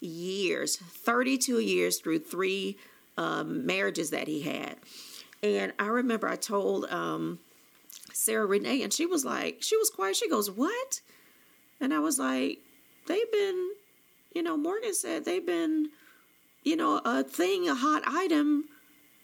years 0.00 0.76
32 0.76 1.60
years 1.60 1.98
through 1.98 2.18
three 2.18 2.76
um, 3.16 3.66
marriages 3.66 4.10
that 4.10 4.28
he 4.28 4.42
had. 4.42 4.76
And 5.42 5.72
I 5.78 5.86
remember 5.86 6.28
I 6.28 6.36
told 6.36 6.86
um, 6.86 7.38
Sarah 8.12 8.46
Renee, 8.46 8.82
and 8.82 8.92
she 8.92 9.06
was 9.06 9.24
like, 9.24 9.58
she 9.60 9.76
was 9.76 9.90
quiet. 9.90 10.16
She 10.16 10.28
goes, 10.28 10.50
What? 10.50 11.00
And 11.80 11.92
I 11.92 11.98
was 11.98 12.18
like, 12.18 12.58
they've 13.06 13.30
been, 13.32 13.70
you 14.34 14.42
know, 14.42 14.56
Morgan 14.56 14.94
said 14.94 15.24
they've 15.24 15.44
been, 15.44 15.90
you 16.66 16.74
know, 16.74 17.00
a 17.04 17.22
thing, 17.22 17.68
a 17.68 17.76
hot 17.76 18.02
item 18.04 18.64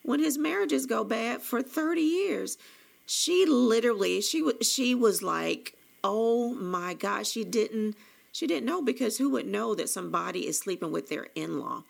when 0.05 0.21
his 0.21 0.39
marriages 0.39 0.87
go 0.87 1.03
bad 1.03 1.43
for 1.43 1.61
30 1.61 2.01
years. 2.01 2.57
She 3.05 3.45
literally, 3.47 4.21
she 4.21 4.41
was, 4.41 4.55
she 4.63 4.95
was 4.95 5.25
like, 5.25 5.75
oh 6.05 6.55
my 6.55 6.95
God, 6.95 7.27
she 7.27 7.43
didn't, 7.43 7.97
she 8.31 8.47
didn't 8.47 8.65
know 8.65 8.81
because 8.81 9.19
who 9.19 9.29
would 9.31 9.49
know 9.49 9.75
that 9.75 9.91
somebody 9.91 10.47
is 10.47 10.57
sleeping 10.57 10.93
with 10.93 11.09
their 11.09 11.27
in-law? 11.35 11.83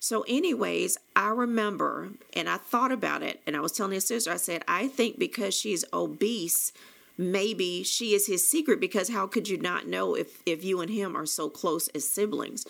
So, 0.00 0.24
anyways, 0.26 0.98
I 1.14 1.28
remember 1.28 2.10
and 2.32 2.48
I 2.48 2.56
thought 2.56 2.90
about 2.90 3.22
it 3.22 3.40
and 3.46 3.56
I 3.56 3.60
was 3.60 3.72
telling 3.72 3.92
his 3.92 4.08
sister, 4.08 4.32
I 4.32 4.36
said, 4.38 4.64
I 4.66 4.88
think 4.88 5.20
because 5.20 5.54
she's 5.54 5.84
obese, 5.92 6.72
maybe 7.16 7.84
she 7.84 8.12
is 8.12 8.26
his 8.26 8.46
secret 8.46 8.80
because 8.80 9.08
how 9.08 9.28
could 9.28 9.48
you 9.48 9.56
not 9.56 9.86
know 9.86 10.16
if, 10.16 10.42
if 10.44 10.64
you 10.64 10.80
and 10.80 10.90
him 10.90 11.16
are 11.16 11.26
so 11.26 11.48
close 11.48 11.86
as 11.88 12.08
siblings? 12.08 12.66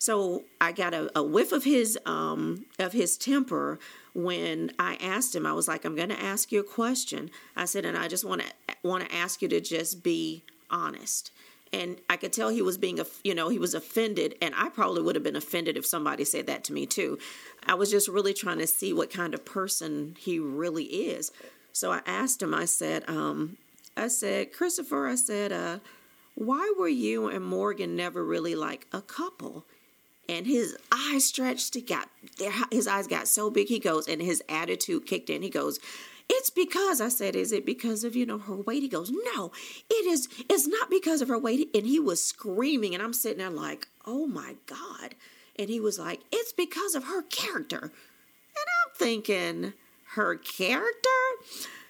So 0.00 0.44
I 0.60 0.72
got 0.72 0.94
a, 0.94 1.16
a 1.16 1.22
whiff 1.22 1.52
of 1.52 1.62
his 1.62 1.98
um, 2.06 2.64
of 2.78 2.92
his 2.92 3.16
temper 3.18 3.78
when 4.14 4.72
I 4.78 4.96
asked 5.00 5.36
him. 5.36 5.46
I 5.46 5.52
was 5.52 5.68
like, 5.68 5.84
"I'm 5.84 5.94
going 5.94 6.08
to 6.08 6.20
ask 6.20 6.50
you 6.50 6.60
a 6.60 6.64
question." 6.64 7.30
I 7.54 7.66
said, 7.66 7.84
"And 7.84 7.96
I 7.96 8.08
just 8.08 8.24
want 8.24 8.40
to 8.40 8.48
want 8.82 9.06
to 9.06 9.14
ask 9.14 9.42
you 9.42 9.48
to 9.48 9.60
just 9.60 10.02
be 10.02 10.42
honest." 10.70 11.30
and 11.72 12.00
I 12.10 12.16
could 12.16 12.32
tell 12.32 12.48
he 12.48 12.62
was 12.62 12.78
being, 12.78 12.98
you 13.22 13.34
know, 13.34 13.48
he 13.48 13.58
was 13.58 13.74
offended, 13.74 14.34
and 14.42 14.54
I 14.56 14.70
probably 14.70 15.02
would 15.02 15.14
have 15.14 15.22
been 15.22 15.36
offended 15.36 15.76
if 15.76 15.86
somebody 15.86 16.24
said 16.24 16.46
that 16.48 16.64
to 16.64 16.72
me 16.72 16.84
too. 16.84 17.18
I 17.64 17.74
was 17.74 17.90
just 17.90 18.08
really 18.08 18.34
trying 18.34 18.58
to 18.58 18.66
see 18.66 18.92
what 18.92 19.10
kind 19.10 19.34
of 19.34 19.44
person 19.44 20.16
he 20.18 20.38
really 20.38 20.84
is. 20.84 21.30
So 21.72 21.92
I 21.92 22.00
asked 22.06 22.42
him. 22.42 22.54
I 22.54 22.64
said, 22.64 23.08
um, 23.08 23.56
I 23.96 24.08
said, 24.08 24.52
Christopher, 24.52 25.06
I 25.06 25.14
said, 25.14 25.52
uh, 25.52 25.78
why 26.34 26.72
were 26.78 26.88
you 26.88 27.28
and 27.28 27.44
Morgan 27.44 27.94
never 27.94 28.24
really 28.24 28.56
like 28.56 28.86
a 28.92 29.00
couple? 29.00 29.64
And 30.30 30.46
his 30.46 30.76
eyes 30.92 31.24
stretched. 31.24 31.74
He 31.74 31.80
got 31.80 32.08
his 32.70 32.86
eyes 32.86 33.08
got 33.08 33.26
so 33.26 33.50
big. 33.50 33.66
He 33.66 33.80
goes, 33.80 34.06
and 34.06 34.22
his 34.22 34.42
attitude 34.48 35.04
kicked 35.04 35.28
in. 35.28 35.42
He 35.42 35.50
goes, 35.50 35.80
it's 36.28 36.50
because 36.50 37.00
I 37.00 37.08
said, 37.08 37.34
is 37.34 37.50
it 37.50 37.66
because 37.66 38.04
of, 38.04 38.14
you 38.14 38.24
know, 38.24 38.38
her 38.38 38.54
weight? 38.54 38.82
He 38.82 38.88
goes, 38.88 39.10
no, 39.34 39.50
it 39.90 40.06
is, 40.06 40.28
it's 40.48 40.68
not 40.68 40.88
because 40.88 41.20
of 41.20 41.26
her 41.26 41.38
weight. 41.38 41.68
And 41.74 41.84
he 41.84 41.98
was 41.98 42.22
screaming, 42.22 42.94
and 42.94 43.02
I'm 43.02 43.12
sitting 43.12 43.38
there 43.38 43.50
like, 43.50 43.88
oh 44.06 44.26
my 44.26 44.54
God. 44.66 45.16
And 45.58 45.68
he 45.68 45.80
was 45.80 45.98
like, 45.98 46.20
it's 46.30 46.52
because 46.52 46.94
of 46.94 47.04
her 47.04 47.22
character. 47.22 47.82
And 47.82 47.90
I'm 48.56 48.94
thinking, 48.94 49.72
her 50.14 50.36
character? 50.36 51.08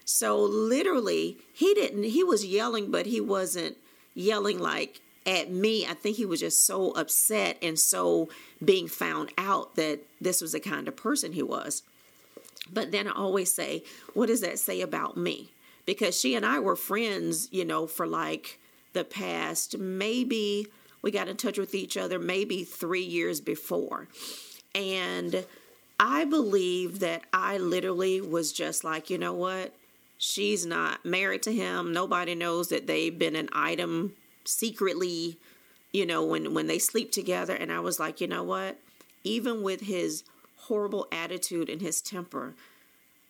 So 0.07 0.41
literally, 0.41 1.37
he 1.53 1.75
didn't, 1.75 2.05
he 2.05 2.25
was 2.25 2.47
yelling, 2.47 2.91
but 2.91 3.05
he 3.05 3.21
wasn't 3.21 3.77
yelling 4.15 4.59
like 4.59 5.03
at 5.27 5.51
me. 5.51 5.87
I 5.87 5.95
think 5.95 6.17
he 6.17 6.27
was 6.27 6.41
just 6.41 6.65
so 6.67 6.93
upset 6.93 7.59
and 7.63 7.79
so 7.79 8.29
being 8.65 8.89
found 8.89 9.33
out 9.37 9.77
that 9.77 10.01
this 10.21 10.41
was 10.41 10.53
the 10.53 10.61
kind 10.61 10.89
of 10.89 10.97
person 10.97 11.33
he 11.33 11.43
was. 11.43 11.83
But 12.73 12.93
then 12.93 13.09
I 13.09 13.13
always 13.13 13.53
say, 13.53 13.85
what 14.15 14.27
does 14.27 14.41
that 14.41 14.59
say 14.59 14.81
about 14.81 15.17
me? 15.17 15.51
Because 15.87 16.19
she 16.19 16.35
and 16.35 16.47
I 16.47 16.59
were 16.61 16.77
friends, 16.77 17.49
you 17.51 17.65
know, 17.65 17.87
for 17.87 18.07
like 18.07 18.59
the 18.93 19.05
past 19.05 19.79
maybe 19.79 20.67
we 21.03 21.11
got 21.11 21.29
in 21.29 21.37
touch 21.37 21.59
with 21.59 21.75
each 21.75 21.97
other 21.97 22.19
maybe 22.19 22.65
three 22.65 23.03
years 23.03 23.41
before. 23.41 24.09
And 24.75 25.45
I 25.99 26.25
believe 26.25 27.01
that 27.01 27.23
I 27.33 27.59
literally 27.59 28.21
was 28.21 28.53
just 28.53 28.85
like, 28.85 29.11
you 29.11 29.19
know 29.19 29.33
what? 29.33 29.75
She's 30.19 30.67
not 30.67 31.05
married 31.05 31.43
to 31.45 31.53
him. 31.53 31.93
Nobody 31.93 32.35
knows 32.35 32.69
that 32.69 32.87
they've 32.87 33.19
been 33.19 33.37
an 33.37 33.49
item 33.53 34.15
secretly, 34.51 35.39
you 35.93 36.05
know, 36.05 36.25
when 36.25 36.55
when 36.55 36.67
they 36.67 36.79
sleep 36.79 37.13
together 37.13 37.55
and 37.55 37.73
I 37.73 37.81
was 37.81 37.99
like, 37.99 38.21
you 38.21 38.27
know 38.27 38.43
what? 38.43 38.79
Even 39.25 39.63
with 39.63 39.83
his 39.83 40.25
horrible 40.57 41.07
attitude 41.11 41.69
and 41.69 41.81
his 41.81 42.01
temper. 42.01 42.55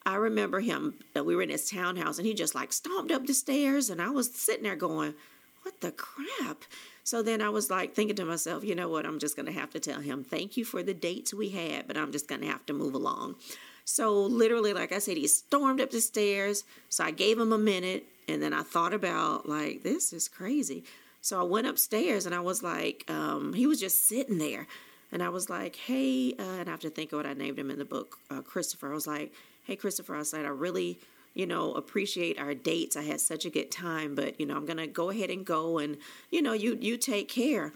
I 0.04 0.16
remember 0.16 0.60
him, 0.60 0.94
uh, 1.14 1.22
we 1.22 1.36
were 1.36 1.42
in 1.42 1.50
his 1.50 1.68
townhouse 1.68 2.18
and 2.18 2.26
he 2.26 2.32
just 2.32 2.54
like 2.54 2.72
stomped 2.72 3.12
up 3.12 3.26
the 3.26 3.34
stairs 3.34 3.90
and 3.90 4.00
I 4.00 4.08
was 4.10 4.32
sitting 4.32 4.62
there 4.62 4.76
going, 4.76 5.14
what 5.62 5.80
the 5.80 5.92
crap? 5.92 6.64
So 7.04 7.22
then 7.22 7.42
I 7.42 7.50
was 7.50 7.70
like 7.70 7.94
thinking 7.94 8.16
to 8.16 8.24
myself, 8.24 8.64
you 8.64 8.74
know 8.74 8.88
what, 8.88 9.04
I'm 9.04 9.18
just 9.18 9.36
going 9.36 9.46
to 9.46 9.52
have 9.52 9.70
to 9.70 9.80
tell 9.80 10.00
him, 10.00 10.24
thank 10.24 10.56
you 10.56 10.64
for 10.64 10.82
the 10.82 10.94
dates 10.94 11.34
we 11.34 11.50
had, 11.50 11.86
but 11.86 11.98
I'm 11.98 12.12
just 12.12 12.28
going 12.28 12.40
to 12.40 12.46
have 12.46 12.64
to 12.66 12.72
move 12.72 12.94
along. 12.94 13.36
So 13.84 14.22
literally, 14.22 14.72
like 14.72 14.92
I 14.92 14.98
said, 14.98 15.16
he 15.16 15.26
stormed 15.26 15.80
up 15.80 15.90
the 15.90 16.00
stairs. 16.00 16.64
So 16.88 17.04
I 17.04 17.10
gave 17.10 17.38
him 17.38 17.52
a 17.52 17.58
minute 17.58 18.06
and 18.28 18.42
then 18.42 18.52
I 18.52 18.62
thought 18.62 18.94
about 18.94 19.48
like, 19.48 19.82
this 19.82 20.12
is 20.12 20.28
crazy. 20.28 20.84
So 21.20 21.38
I 21.38 21.42
went 21.42 21.66
upstairs 21.66 22.26
and 22.26 22.34
I 22.34 22.40
was 22.40 22.62
like, 22.62 23.04
um, 23.08 23.52
he 23.52 23.66
was 23.66 23.80
just 23.80 24.06
sitting 24.08 24.38
there. 24.38 24.66
And 25.12 25.22
I 25.22 25.28
was 25.28 25.50
like, 25.50 25.76
hey, 25.76 26.34
uh, 26.38 26.42
and 26.42 26.68
I 26.68 26.70
have 26.70 26.80
to 26.80 26.90
think 26.90 27.12
of 27.12 27.18
what 27.18 27.26
I 27.26 27.32
named 27.32 27.58
him 27.58 27.70
in 27.70 27.78
the 27.78 27.84
book, 27.84 28.18
uh, 28.30 28.42
Christopher. 28.42 28.90
I 28.90 28.94
was 28.94 29.06
like, 29.06 29.32
hey, 29.64 29.76
Christopher, 29.76 30.16
I 30.16 30.22
said, 30.22 30.44
I 30.44 30.48
really, 30.50 30.98
you 31.34 31.46
know, 31.46 31.72
appreciate 31.72 32.38
our 32.38 32.54
dates. 32.54 32.96
I 32.96 33.02
had 33.02 33.20
such 33.20 33.44
a 33.44 33.50
good 33.50 33.70
time, 33.70 34.14
but, 34.14 34.38
you 34.38 34.46
know, 34.46 34.56
I'm 34.56 34.66
going 34.66 34.78
to 34.78 34.86
go 34.86 35.10
ahead 35.10 35.30
and 35.30 35.44
go 35.44 35.78
and, 35.78 35.96
you 36.30 36.42
know, 36.42 36.52
you, 36.52 36.78
you 36.80 36.96
take 36.96 37.28
care. 37.28 37.72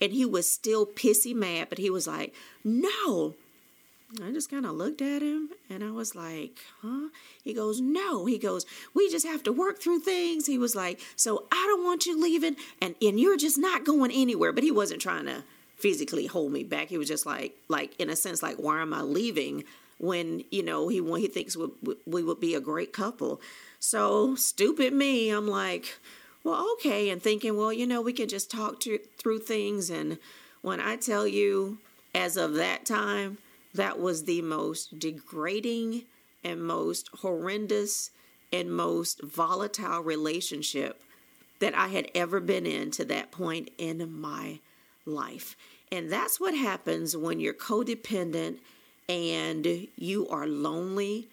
And 0.00 0.12
he 0.12 0.24
was 0.24 0.50
still 0.50 0.86
pissy 0.86 1.34
mad, 1.34 1.68
but 1.68 1.78
he 1.78 1.90
was 1.90 2.06
like, 2.06 2.34
no. 2.64 3.34
I 4.22 4.32
just 4.32 4.50
kind 4.50 4.64
of 4.64 4.72
looked 4.72 5.02
at 5.02 5.20
him 5.20 5.50
and 5.68 5.84
I 5.84 5.90
was 5.90 6.14
like, 6.14 6.58
huh? 6.80 7.08
He 7.44 7.52
goes, 7.52 7.80
no. 7.80 8.24
He 8.24 8.38
goes, 8.38 8.64
we 8.94 9.10
just 9.10 9.26
have 9.26 9.42
to 9.42 9.52
work 9.52 9.80
through 9.80 10.00
things. 10.00 10.46
He 10.46 10.56
was 10.56 10.74
like, 10.74 10.98
so 11.14 11.44
I 11.52 11.64
don't 11.68 11.84
want 11.84 12.06
you 12.06 12.20
leaving 12.20 12.56
and, 12.80 12.94
and 13.02 13.20
you're 13.20 13.36
just 13.36 13.58
not 13.58 13.84
going 13.84 14.10
anywhere. 14.10 14.52
But 14.52 14.64
he 14.64 14.70
wasn't 14.70 15.02
trying 15.02 15.26
to 15.26 15.44
physically 15.76 16.26
hold 16.26 16.52
me 16.52 16.64
back. 16.64 16.88
He 16.88 16.96
was 16.96 17.08
just 17.08 17.26
like, 17.26 17.54
like 17.68 17.94
in 18.00 18.08
a 18.08 18.16
sense, 18.16 18.42
like, 18.42 18.56
why 18.56 18.80
am 18.80 18.94
I 18.94 19.02
leaving 19.02 19.64
when 19.98 20.44
you 20.50 20.62
know 20.62 20.88
he 20.88 21.00
when 21.00 21.20
he 21.20 21.26
thinks 21.26 21.56
we, 21.56 21.68
we 22.06 22.22
would 22.22 22.40
be 22.40 22.54
a 22.54 22.60
great 22.60 22.94
couple? 22.94 23.42
So 23.78 24.34
stupid 24.36 24.94
me, 24.94 25.28
I'm 25.30 25.46
like, 25.46 25.98
well, 26.44 26.66
okay, 26.74 27.10
and 27.10 27.22
thinking, 27.22 27.56
well, 27.56 27.72
you 27.72 27.86
know, 27.86 28.00
we 28.00 28.12
can 28.12 28.28
just 28.28 28.50
talk 28.50 28.80
to, 28.80 28.98
through 29.18 29.40
things. 29.40 29.90
And 29.90 30.18
when 30.62 30.80
I 30.80 30.96
tell 30.96 31.26
you, 31.26 31.78
as 32.14 32.36
of 32.36 32.54
that 32.54 32.86
time, 32.86 33.38
that 33.78 33.98
was 33.98 34.24
the 34.24 34.42
most 34.42 34.98
degrading 34.98 36.04
and 36.44 36.62
most 36.62 37.08
horrendous 37.20 38.10
and 38.52 38.70
most 38.70 39.22
volatile 39.22 40.00
relationship 40.02 41.00
that 41.60 41.74
I 41.76 41.88
had 41.88 42.10
ever 42.14 42.40
been 42.40 42.66
in 42.66 42.90
to 42.92 43.04
that 43.06 43.30
point 43.32 43.70
in 43.78 44.20
my 44.20 44.60
life. 45.06 45.56
And 45.90 46.10
that's 46.10 46.38
what 46.38 46.54
happens 46.54 47.16
when 47.16 47.40
you're 47.40 47.54
codependent 47.54 48.58
and 49.08 49.88
you 49.96 50.28
are 50.28 50.46
lonely 50.46 51.28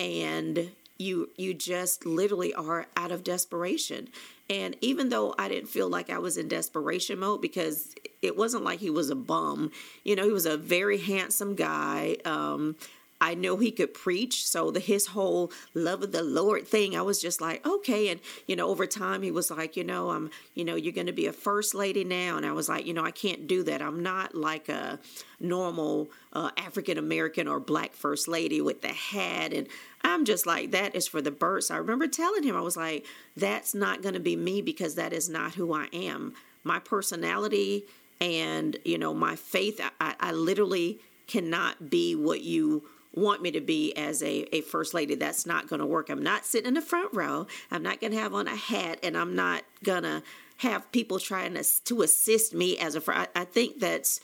and 0.00 0.72
you 0.98 1.30
you 1.36 1.54
just 1.54 2.06
literally 2.06 2.52
are 2.54 2.86
out 2.96 3.12
of 3.12 3.24
desperation. 3.24 4.08
And 4.50 4.76
even 4.80 5.08
though 5.08 5.34
I 5.38 5.48
didn't 5.48 5.68
feel 5.68 5.88
like 5.88 6.10
I 6.10 6.18
was 6.18 6.36
in 6.36 6.48
desperation 6.48 7.18
mode 7.18 7.40
because 7.40 7.94
it 8.20 8.36
wasn't 8.36 8.64
like 8.64 8.78
he 8.80 8.90
was 8.90 9.08
a 9.08 9.14
bum, 9.14 9.70
you 10.04 10.14
know, 10.14 10.24
he 10.24 10.32
was 10.32 10.46
a 10.46 10.56
very 10.56 10.98
handsome 10.98 11.54
guy. 11.54 12.16
Um, 12.24 12.76
I 13.20 13.34
know 13.34 13.56
he 13.56 13.70
could 13.70 13.94
preach. 13.94 14.46
So 14.46 14.70
the 14.70 14.80
his 14.80 15.08
whole 15.08 15.50
love 15.72 16.02
of 16.02 16.12
the 16.12 16.22
Lord 16.22 16.66
thing, 16.66 16.96
I 16.96 17.02
was 17.02 17.20
just 17.20 17.40
like, 17.40 17.64
okay. 17.66 18.08
And 18.08 18.20
you 18.46 18.56
know, 18.56 18.68
over 18.68 18.86
time 18.86 19.22
he 19.22 19.30
was 19.30 19.50
like, 19.50 19.76
you 19.76 19.84
know, 19.84 20.10
I'm, 20.10 20.30
you 20.54 20.64
know, 20.64 20.74
you're 20.74 20.92
to 20.92 21.12
be 21.12 21.26
a 21.26 21.32
first 21.32 21.74
lady 21.74 22.04
now, 22.04 22.36
and 22.36 22.44
I 22.44 22.52
was 22.52 22.68
like, 22.68 22.86
you 22.86 22.92
know, 22.92 23.04
I 23.04 23.10
can't 23.10 23.46
do 23.46 23.62
that. 23.64 23.80
I'm 23.80 24.02
not 24.02 24.34
like 24.34 24.68
a 24.68 24.98
normal 25.40 26.10
uh, 26.32 26.50
African 26.56 26.98
American 26.98 27.48
or 27.48 27.60
black 27.60 27.94
first 27.94 28.28
lady 28.28 28.60
with 28.60 28.82
the 28.82 28.88
hat, 28.88 29.52
and 29.52 29.68
I'm 30.02 30.24
just 30.24 30.46
like 30.46 30.72
that 30.72 30.94
is 30.94 31.06
for 31.06 31.22
the 31.22 31.30
birds. 31.30 31.70
I 31.70 31.76
remember 31.76 32.06
telling 32.06 32.42
him, 32.42 32.56
I 32.56 32.60
was 32.60 32.76
like, 32.76 33.06
that's 33.36 33.74
not 33.74 34.02
to 34.14 34.20
be 34.20 34.36
me 34.36 34.60
because 34.60 34.96
that 34.96 35.12
is 35.12 35.28
not 35.28 35.54
who 35.54 35.72
I 35.72 35.88
am. 35.92 36.34
My 36.62 36.78
personality 36.78 37.84
and 38.20 38.76
you 38.84 38.98
know 38.98 39.14
my 39.14 39.36
faith, 39.36 39.80
I, 40.00 40.14
I 40.20 40.32
literally 40.32 40.98
cannot 41.26 41.88
be 41.90 42.14
what 42.14 42.42
you 42.42 42.84
want 43.14 43.42
me 43.42 43.50
to 43.52 43.60
be 43.60 43.92
as 43.96 44.22
a, 44.22 44.46
a 44.54 44.60
first 44.62 44.94
lady. 44.94 45.14
That's 45.14 45.46
not 45.46 45.68
going 45.68 45.80
to 45.80 45.86
work. 45.86 46.10
I'm 46.10 46.22
not 46.22 46.44
sitting 46.44 46.68
in 46.68 46.74
the 46.74 46.82
front 46.82 47.14
row. 47.14 47.46
I'm 47.70 47.82
not 47.82 48.00
going 48.00 48.12
to 48.12 48.18
have 48.18 48.34
on 48.34 48.48
a 48.48 48.56
hat, 48.56 48.98
and 49.02 49.16
I'm 49.16 49.34
not 49.34 49.62
going 49.82 50.02
to 50.02 50.22
have 50.58 50.90
people 50.92 51.18
trying 51.18 51.54
to, 51.54 51.64
to 51.84 52.02
assist 52.02 52.54
me 52.54 52.78
as 52.78 52.96
a. 52.96 53.02
I, 53.08 53.28
I 53.34 53.44
think 53.44 53.80
that's, 53.80 54.20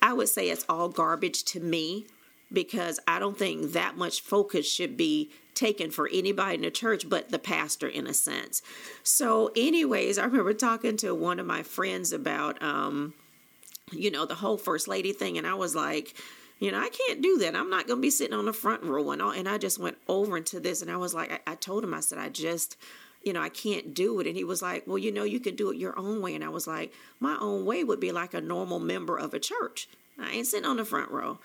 I 0.00 0.12
would 0.12 0.28
say 0.28 0.50
it's 0.50 0.64
all 0.68 0.88
garbage 0.88 1.44
to 1.44 1.60
me 1.60 2.06
because 2.52 3.00
I 3.08 3.18
don't 3.18 3.36
think 3.38 3.72
that 3.72 3.96
much 3.96 4.20
focus 4.20 4.70
should 4.70 4.96
be 4.96 5.30
taken 5.54 5.90
for 5.90 6.08
anybody 6.12 6.56
in 6.56 6.62
the 6.62 6.70
church 6.70 7.08
but 7.08 7.30
the 7.30 7.38
pastor 7.38 7.88
in 7.88 8.06
a 8.06 8.14
sense. 8.14 8.62
So, 9.02 9.50
anyways, 9.56 10.18
I 10.18 10.24
remember 10.24 10.52
talking 10.52 10.96
to 10.98 11.14
one 11.14 11.38
of 11.38 11.46
my 11.46 11.62
friends 11.62 12.12
about, 12.12 12.62
um, 12.62 13.14
you 13.92 14.10
know, 14.10 14.26
the 14.26 14.34
whole 14.34 14.56
first 14.56 14.88
lady 14.88 15.12
thing, 15.12 15.38
and 15.38 15.46
I 15.46 15.54
was 15.54 15.74
like, 15.74 16.14
you 16.64 16.72
know, 16.72 16.80
I 16.80 16.88
can't 16.88 17.20
do 17.20 17.36
that. 17.40 17.54
I'm 17.54 17.68
not 17.68 17.86
going 17.86 17.98
to 17.98 18.02
be 18.02 18.08
sitting 18.08 18.32
on 18.32 18.46
the 18.46 18.52
front 18.54 18.84
row 18.84 19.10
and 19.10 19.20
all. 19.20 19.32
And 19.32 19.46
I 19.46 19.58
just 19.58 19.78
went 19.78 19.98
over 20.08 20.38
into 20.38 20.60
this 20.60 20.80
and 20.80 20.90
I 20.90 20.96
was 20.96 21.12
like, 21.12 21.30
I, 21.30 21.52
I 21.52 21.54
told 21.56 21.84
him, 21.84 21.92
I 21.92 22.00
said, 22.00 22.16
I 22.16 22.30
just, 22.30 22.78
you 23.22 23.34
know, 23.34 23.42
I 23.42 23.50
can't 23.50 23.92
do 23.92 24.18
it. 24.18 24.26
And 24.26 24.34
he 24.34 24.44
was 24.44 24.62
like, 24.62 24.84
Well, 24.86 24.96
you 24.96 25.12
know, 25.12 25.24
you 25.24 25.40
could 25.40 25.56
do 25.56 25.70
it 25.70 25.76
your 25.76 25.98
own 25.98 26.22
way. 26.22 26.34
And 26.34 26.42
I 26.42 26.48
was 26.48 26.66
like, 26.66 26.90
My 27.20 27.36
own 27.38 27.66
way 27.66 27.84
would 27.84 28.00
be 28.00 28.12
like 28.12 28.32
a 28.32 28.40
normal 28.40 28.80
member 28.80 29.18
of 29.18 29.34
a 29.34 29.38
church. 29.38 29.90
I 30.18 30.30
ain't 30.30 30.46
sitting 30.46 30.64
on 30.64 30.78
the 30.78 30.86
front 30.86 31.10
row. 31.10 31.38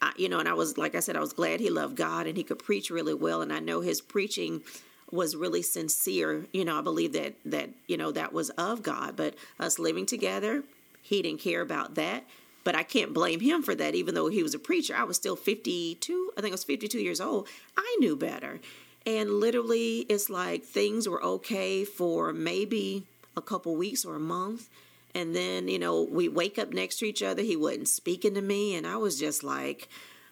I, 0.00 0.12
you 0.16 0.28
know, 0.28 0.38
and 0.38 0.48
I 0.48 0.54
was, 0.54 0.78
like 0.78 0.94
I 0.94 1.00
said, 1.00 1.16
I 1.16 1.20
was 1.20 1.32
glad 1.32 1.58
he 1.58 1.68
loved 1.68 1.96
God 1.96 2.28
and 2.28 2.36
he 2.36 2.44
could 2.44 2.60
preach 2.60 2.88
really 2.88 3.14
well. 3.14 3.42
And 3.42 3.52
I 3.52 3.58
know 3.58 3.80
his 3.80 4.00
preaching 4.00 4.62
was 5.10 5.34
really 5.34 5.62
sincere. 5.62 6.46
You 6.52 6.64
know, 6.64 6.78
I 6.78 6.82
believe 6.82 7.14
that, 7.14 7.34
that, 7.46 7.70
you 7.88 7.96
know, 7.96 8.12
that 8.12 8.32
was 8.32 8.50
of 8.50 8.84
God. 8.84 9.16
But 9.16 9.34
us 9.58 9.80
living 9.80 10.06
together, 10.06 10.62
he 11.02 11.20
didn't 11.20 11.40
care 11.40 11.62
about 11.62 11.96
that. 11.96 12.22
But 12.66 12.74
I 12.74 12.82
can't 12.82 13.14
blame 13.14 13.38
him 13.38 13.62
for 13.62 13.76
that, 13.76 13.94
even 13.94 14.16
though 14.16 14.26
he 14.26 14.42
was 14.42 14.52
a 14.52 14.58
preacher. 14.58 14.96
I 14.96 15.04
was 15.04 15.14
still 15.14 15.36
52, 15.36 16.32
I 16.36 16.40
think 16.40 16.50
I 16.50 16.54
was 16.54 16.64
52 16.64 16.98
years 16.98 17.20
old. 17.20 17.46
I 17.76 17.96
knew 18.00 18.16
better. 18.16 18.58
And 19.06 19.38
literally, 19.38 19.98
it's 20.08 20.28
like 20.28 20.64
things 20.64 21.08
were 21.08 21.22
okay 21.22 21.84
for 21.84 22.32
maybe 22.32 23.04
a 23.36 23.40
couple 23.40 23.76
weeks 23.76 24.04
or 24.04 24.16
a 24.16 24.18
month. 24.18 24.68
And 25.14 25.32
then, 25.32 25.68
you 25.68 25.78
know, 25.78 26.02
we 26.02 26.28
wake 26.28 26.58
up 26.58 26.72
next 26.72 26.96
to 26.96 27.04
each 27.04 27.22
other. 27.22 27.40
He 27.40 27.54
wasn't 27.54 27.86
speaking 27.86 28.34
to 28.34 28.42
me. 28.42 28.74
And 28.74 28.84
I 28.84 28.96
was 28.96 29.16
just 29.16 29.44
like, 29.44 29.88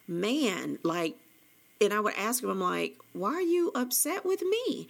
man, 0.08 0.80
like, 0.82 1.14
and 1.80 1.92
I 1.94 2.00
would 2.00 2.14
ask 2.18 2.42
him, 2.42 2.50
I'm 2.50 2.60
like, 2.60 2.96
why 3.12 3.34
are 3.34 3.40
you 3.42 3.70
upset 3.76 4.26
with 4.26 4.42
me? 4.42 4.88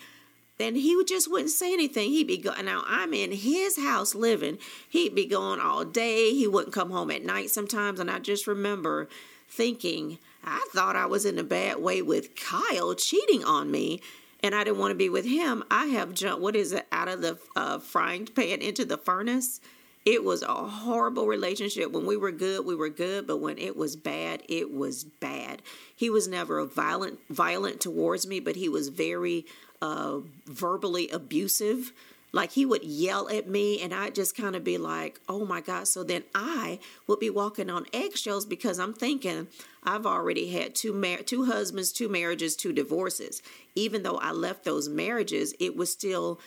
And 0.61 0.77
he 0.77 1.03
just 1.05 1.31
wouldn't 1.31 1.51
say 1.51 1.73
anything. 1.73 2.11
He'd 2.11 2.29
be 2.29 2.39
going. 2.39 2.67
Now 2.67 2.85
I'm 2.87 3.13
in 3.13 3.33
his 3.33 3.77
house 3.77 4.15
living. 4.15 4.59
He'd 4.89 5.15
be 5.15 5.27
gone 5.27 5.61
all 5.61 5.85
day. 5.85 6.33
He 6.33 6.47
wouldn't 6.47 6.75
come 6.75 6.91
home 6.91 7.11
at 7.11 7.25
night 7.25 7.51
sometimes. 7.51 7.99
And 7.99 8.11
I 8.11 8.21
just 8.21 8.47
remember 8.47 9.09
thinking, 9.49 10.19
I 10.45 10.65
thought 10.73 10.97
I 10.97 11.07
was 11.07 11.25
in 11.25 11.39
a 11.39 11.45
bad 11.45 11.79
way 11.79 12.03
with 12.03 12.37
Kyle 12.37 12.95
cheating 12.95 13.45
on 13.45 13.71
me, 13.71 14.01
and 14.43 14.55
I 14.55 14.65
didn't 14.65 14.79
want 14.79 14.91
to 14.93 14.97
be 14.97 15.09
with 15.09 15.25
him. 15.25 15.65
I 15.71 15.87
have 15.87 16.15
jumped, 16.15 16.43
what 16.43 16.57
is 16.57 16.73
it, 16.73 16.87
out 16.93 17.09
of 17.09 17.23
the 17.23 17.39
uh, 17.57 17.79
frying 17.79 18.27
pan 18.27 18.61
into 18.61 18.85
the 18.85 18.99
furnace. 18.99 19.61
It 20.05 20.23
was 20.23 20.43
a 20.43 20.53
horrible 20.53 21.27
relationship. 21.27 21.91
When 21.91 22.05
we 22.05 22.17
were 22.17 22.31
good, 22.31 22.67
we 22.67 22.75
were 22.75 22.91
good, 22.91 23.27
but 23.27 23.39
when 23.39 23.57
it 23.57 23.75
was 23.75 23.97
bad, 23.97 24.43
it 24.51 24.71
was 24.71 25.03
bad. 25.03 25.63
He 25.97 26.11
was 26.11 26.29
never 26.29 26.63
violent 26.67 27.21
violent 27.31 27.81
towards 27.81 28.27
me, 28.27 28.39
but 28.39 28.57
he 28.57 28.69
was 28.69 28.89
very 28.89 29.47
uh, 29.85 30.21
verbally 30.47 31.11
abusive 31.11 31.93
like 32.33 32.51
he 32.51 32.67
would 32.67 32.83
yell 32.83 33.29
at 33.29 33.49
me, 33.49 33.81
and 33.81 33.95
I'd 33.95 34.17
just 34.17 34.37
kind 34.37 34.57
of 34.57 34.65
be 34.65 34.77
like, 34.77 35.21
oh 35.29 35.47
my 35.47 35.61
God. 35.61 35.87
So 35.87 36.03
then 36.03 36.25
I 36.35 36.81
would 37.07 37.21
be 37.21 37.31
walking 37.31 37.71
on 37.71 37.87
eggshells 37.93 38.45
because 38.45 38.81
I'm 38.81 38.93
thinking 38.93 39.47
I've 39.85 40.05
already 40.05 40.51
had 40.51 40.75
two, 40.75 40.93
mar- 40.93 41.19
two 41.19 41.45
husbands, 41.45 41.93
two 41.93 42.09
marriages, 42.09 42.57
two 42.57 42.73
divorces. 42.73 43.41
Even 43.77 44.03
though 44.03 44.19
I 44.19 44.33
left 44.33 44.65
those 44.65 44.89
marriages, 44.89 45.55
it 45.61 45.77
was 45.77 45.93
still 45.93 46.41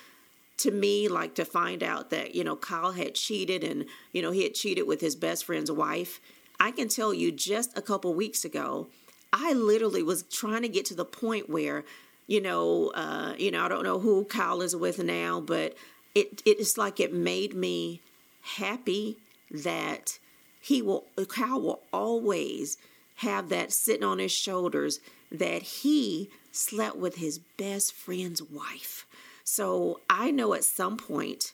to 0.58 0.72
me 0.72 1.08
like 1.08 1.36
to 1.36 1.46
find 1.46 1.82
out 1.82 2.10
that 2.10 2.36
you 2.36 2.44
know 2.44 2.56
Kyle 2.58 2.92
had 2.92 3.16
cheated 3.16 3.64
and 3.64 3.86
you 4.12 4.22
know 4.22 4.32
he 4.32 4.44
had 4.44 4.56
cheated 4.56 4.88
with 4.88 5.00
his 5.00 5.16
best 5.16 5.46
friend's 5.46 5.72
wife. 5.72 6.20
I 6.60 6.72
can 6.72 6.90
tell 6.90 7.14
you 7.14 7.32
just 7.32 7.78
a 7.78 7.82
couple 7.82 8.14
weeks 8.14 8.44
ago, 8.44 8.88
I 9.32 9.54
literally 9.54 10.04
was 10.04 10.24
trying 10.24 10.64
to 10.64 10.68
get 10.68 10.84
to 10.88 10.96
the 10.96 11.06
point 11.06 11.50
where 11.50 11.86
you 12.28 12.42
know, 12.42 12.92
uh, 12.94 13.34
you 13.38 13.52
know, 13.52 13.64
I 13.64 13.70
don't 13.70 13.84
know 13.84 14.00
who 14.00 14.26
Kyle 14.26 14.62
is 14.62 14.76
with 14.76 15.02
now, 15.02 15.40
but 15.40 15.76
it 16.14 16.44
it's 16.46 16.78
like 16.78 17.00
it 17.00 17.14
made 17.14 17.54
me 17.54 18.02
happy 18.42 19.18
that 19.50 20.20
he 20.60 20.82
will 20.82 21.06
Kyle 21.30 21.62
will 21.62 21.82
always 21.94 22.78
have 23.16 23.50
that 23.50 23.72
sitting 23.72 24.04
on 24.04 24.20
his 24.20 24.32
shoulders 24.32 25.00
that 25.32 25.62
he 25.62 26.30
slept 26.52 26.98
with 26.98 27.16
his 27.16 27.40
best 27.40 27.94
friend's 27.94 28.42
wife. 28.42 29.06
So 29.44 30.02
I 30.10 30.32
know 30.32 30.54
at 30.54 30.66
some 30.66 30.98
point 30.98 31.54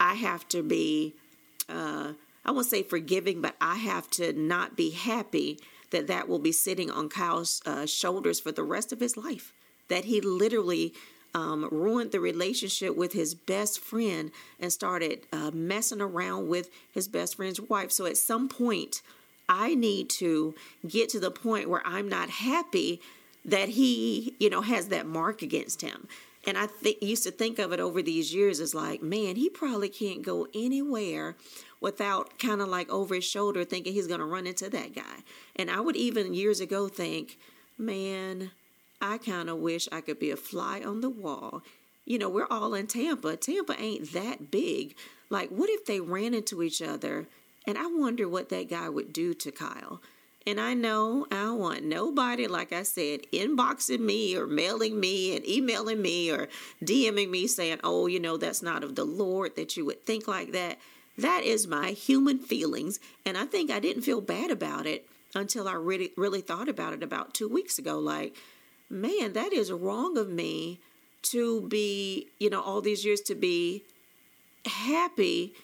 I 0.00 0.14
have 0.14 0.48
to 0.48 0.62
be 0.62 1.14
uh, 1.68 2.12
I 2.44 2.52
won't 2.52 2.66
say 2.66 2.82
forgiving, 2.82 3.42
but 3.42 3.56
I 3.60 3.76
have 3.76 4.08
to 4.12 4.32
not 4.32 4.76
be 4.76 4.90
happy 4.90 5.58
that 5.90 6.06
that 6.06 6.28
will 6.28 6.38
be 6.38 6.52
sitting 6.52 6.90
on 6.90 7.08
Kyle's 7.08 7.60
uh, 7.66 7.86
shoulders 7.86 8.40
for 8.40 8.52
the 8.52 8.62
rest 8.62 8.92
of 8.92 9.00
his 9.00 9.16
life 9.16 9.52
that 9.88 10.04
he 10.04 10.20
literally 10.20 10.94
um, 11.34 11.68
ruined 11.70 12.12
the 12.12 12.20
relationship 12.20 12.96
with 12.96 13.12
his 13.12 13.34
best 13.34 13.78
friend 13.78 14.30
and 14.58 14.72
started 14.72 15.26
uh, 15.32 15.50
messing 15.52 16.00
around 16.00 16.48
with 16.48 16.70
his 16.90 17.08
best 17.08 17.36
friend's 17.36 17.60
wife. 17.60 17.92
So 17.92 18.06
at 18.06 18.16
some 18.16 18.48
point, 18.48 19.02
I 19.48 19.74
need 19.74 20.08
to 20.10 20.54
get 20.86 21.10
to 21.10 21.20
the 21.20 21.30
point 21.30 21.68
where 21.68 21.82
I'm 21.84 22.08
not 22.08 22.30
happy 22.30 23.00
that 23.44 23.68
he, 23.70 24.34
you 24.40 24.50
know, 24.50 24.62
has 24.62 24.88
that 24.88 25.06
mark 25.06 25.42
against 25.42 25.82
him. 25.82 26.08
And 26.46 26.56
I 26.56 26.68
th- 26.82 27.02
used 27.02 27.24
to 27.24 27.30
think 27.30 27.58
of 27.58 27.72
it 27.72 27.80
over 27.80 28.02
these 28.02 28.32
years 28.32 28.60
as 28.60 28.74
like, 28.74 29.02
man, 29.02 29.36
he 29.36 29.50
probably 29.50 29.88
can't 29.88 30.22
go 30.22 30.46
anywhere 30.54 31.36
without 31.80 32.38
kind 32.38 32.60
of 32.60 32.68
like 32.68 32.88
over 32.88 33.16
his 33.16 33.24
shoulder 33.24 33.64
thinking 33.64 33.92
he's 33.92 34.06
going 34.06 34.20
to 34.20 34.26
run 34.26 34.46
into 34.46 34.70
that 34.70 34.94
guy. 34.94 35.22
And 35.54 35.70
I 35.70 35.80
would 35.80 35.96
even 35.96 36.34
years 36.34 36.60
ago 36.60 36.88
think, 36.88 37.36
man, 37.76 38.52
I 39.00 39.18
kind 39.18 39.50
of 39.50 39.58
wish 39.58 39.88
I 39.92 40.00
could 40.00 40.18
be 40.18 40.30
a 40.30 40.36
fly 40.36 40.80
on 40.80 41.00
the 41.00 41.10
wall. 41.10 41.62
You 42.04 42.18
know, 42.18 42.28
we're 42.28 42.46
all 42.50 42.74
in 42.74 42.86
Tampa. 42.86 43.36
Tampa 43.36 43.80
ain't 43.80 44.12
that 44.12 44.50
big. 44.50 44.96
Like, 45.28 45.50
what 45.50 45.68
if 45.70 45.84
they 45.84 46.00
ran 46.00 46.34
into 46.34 46.62
each 46.62 46.80
other? 46.80 47.26
And 47.66 47.76
I 47.76 47.86
wonder 47.86 48.28
what 48.28 48.48
that 48.50 48.70
guy 48.70 48.88
would 48.88 49.12
do 49.12 49.34
to 49.34 49.50
Kyle. 49.50 50.00
And 50.46 50.60
I 50.60 50.74
know 50.74 51.26
I 51.32 51.42
don't 51.42 51.58
want 51.58 51.82
nobody, 51.82 52.46
like 52.46 52.72
I 52.72 52.84
said, 52.84 53.22
inboxing 53.32 53.98
me 53.98 54.36
or 54.36 54.46
mailing 54.46 55.00
me 55.00 55.34
and 55.34 55.44
emailing 55.44 56.00
me 56.00 56.30
or 56.30 56.48
DMing 56.84 57.30
me 57.30 57.48
saying, 57.48 57.80
oh, 57.82 58.06
you 58.06 58.20
know, 58.20 58.36
that's 58.36 58.62
not 58.62 58.84
of 58.84 58.94
the 58.94 59.04
Lord 59.04 59.56
that 59.56 59.76
you 59.76 59.84
would 59.86 60.06
think 60.06 60.28
like 60.28 60.52
that. 60.52 60.78
That 61.18 61.42
is 61.42 61.66
my 61.66 61.90
human 61.90 62.38
feelings. 62.38 63.00
And 63.24 63.36
I 63.36 63.44
think 63.44 63.72
I 63.72 63.80
didn't 63.80 64.02
feel 64.02 64.20
bad 64.20 64.52
about 64.52 64.86
it 64.86 65.08
until 65.34 65.66
I 65.66 65.74
really, 65.74 66.12
really 66.16 66.42
thought 66.42 66.68
about 66.68 66.92
it 66.92 67.02
about 67.02 67.34
two 67.34 67.48
weeks 67.48 67.78
ago. 67.78 67.98
Like, 67.98 68.36
man, 68.88 69.32
that 69.32 69.52
is 69.52 69.72
wrong 69.72 70.16
of 70.16 70.28
me 70.28 70.80
to 71.22 71.62
be, 71.62 72.28
you 72.38 72.50
know, 72.50 72.60
all 72.60 72.80
these 72.80 73.04
years 73.04 73.20
to 73.22 73.34
be 73.34 73.84
happy 74.66 75.54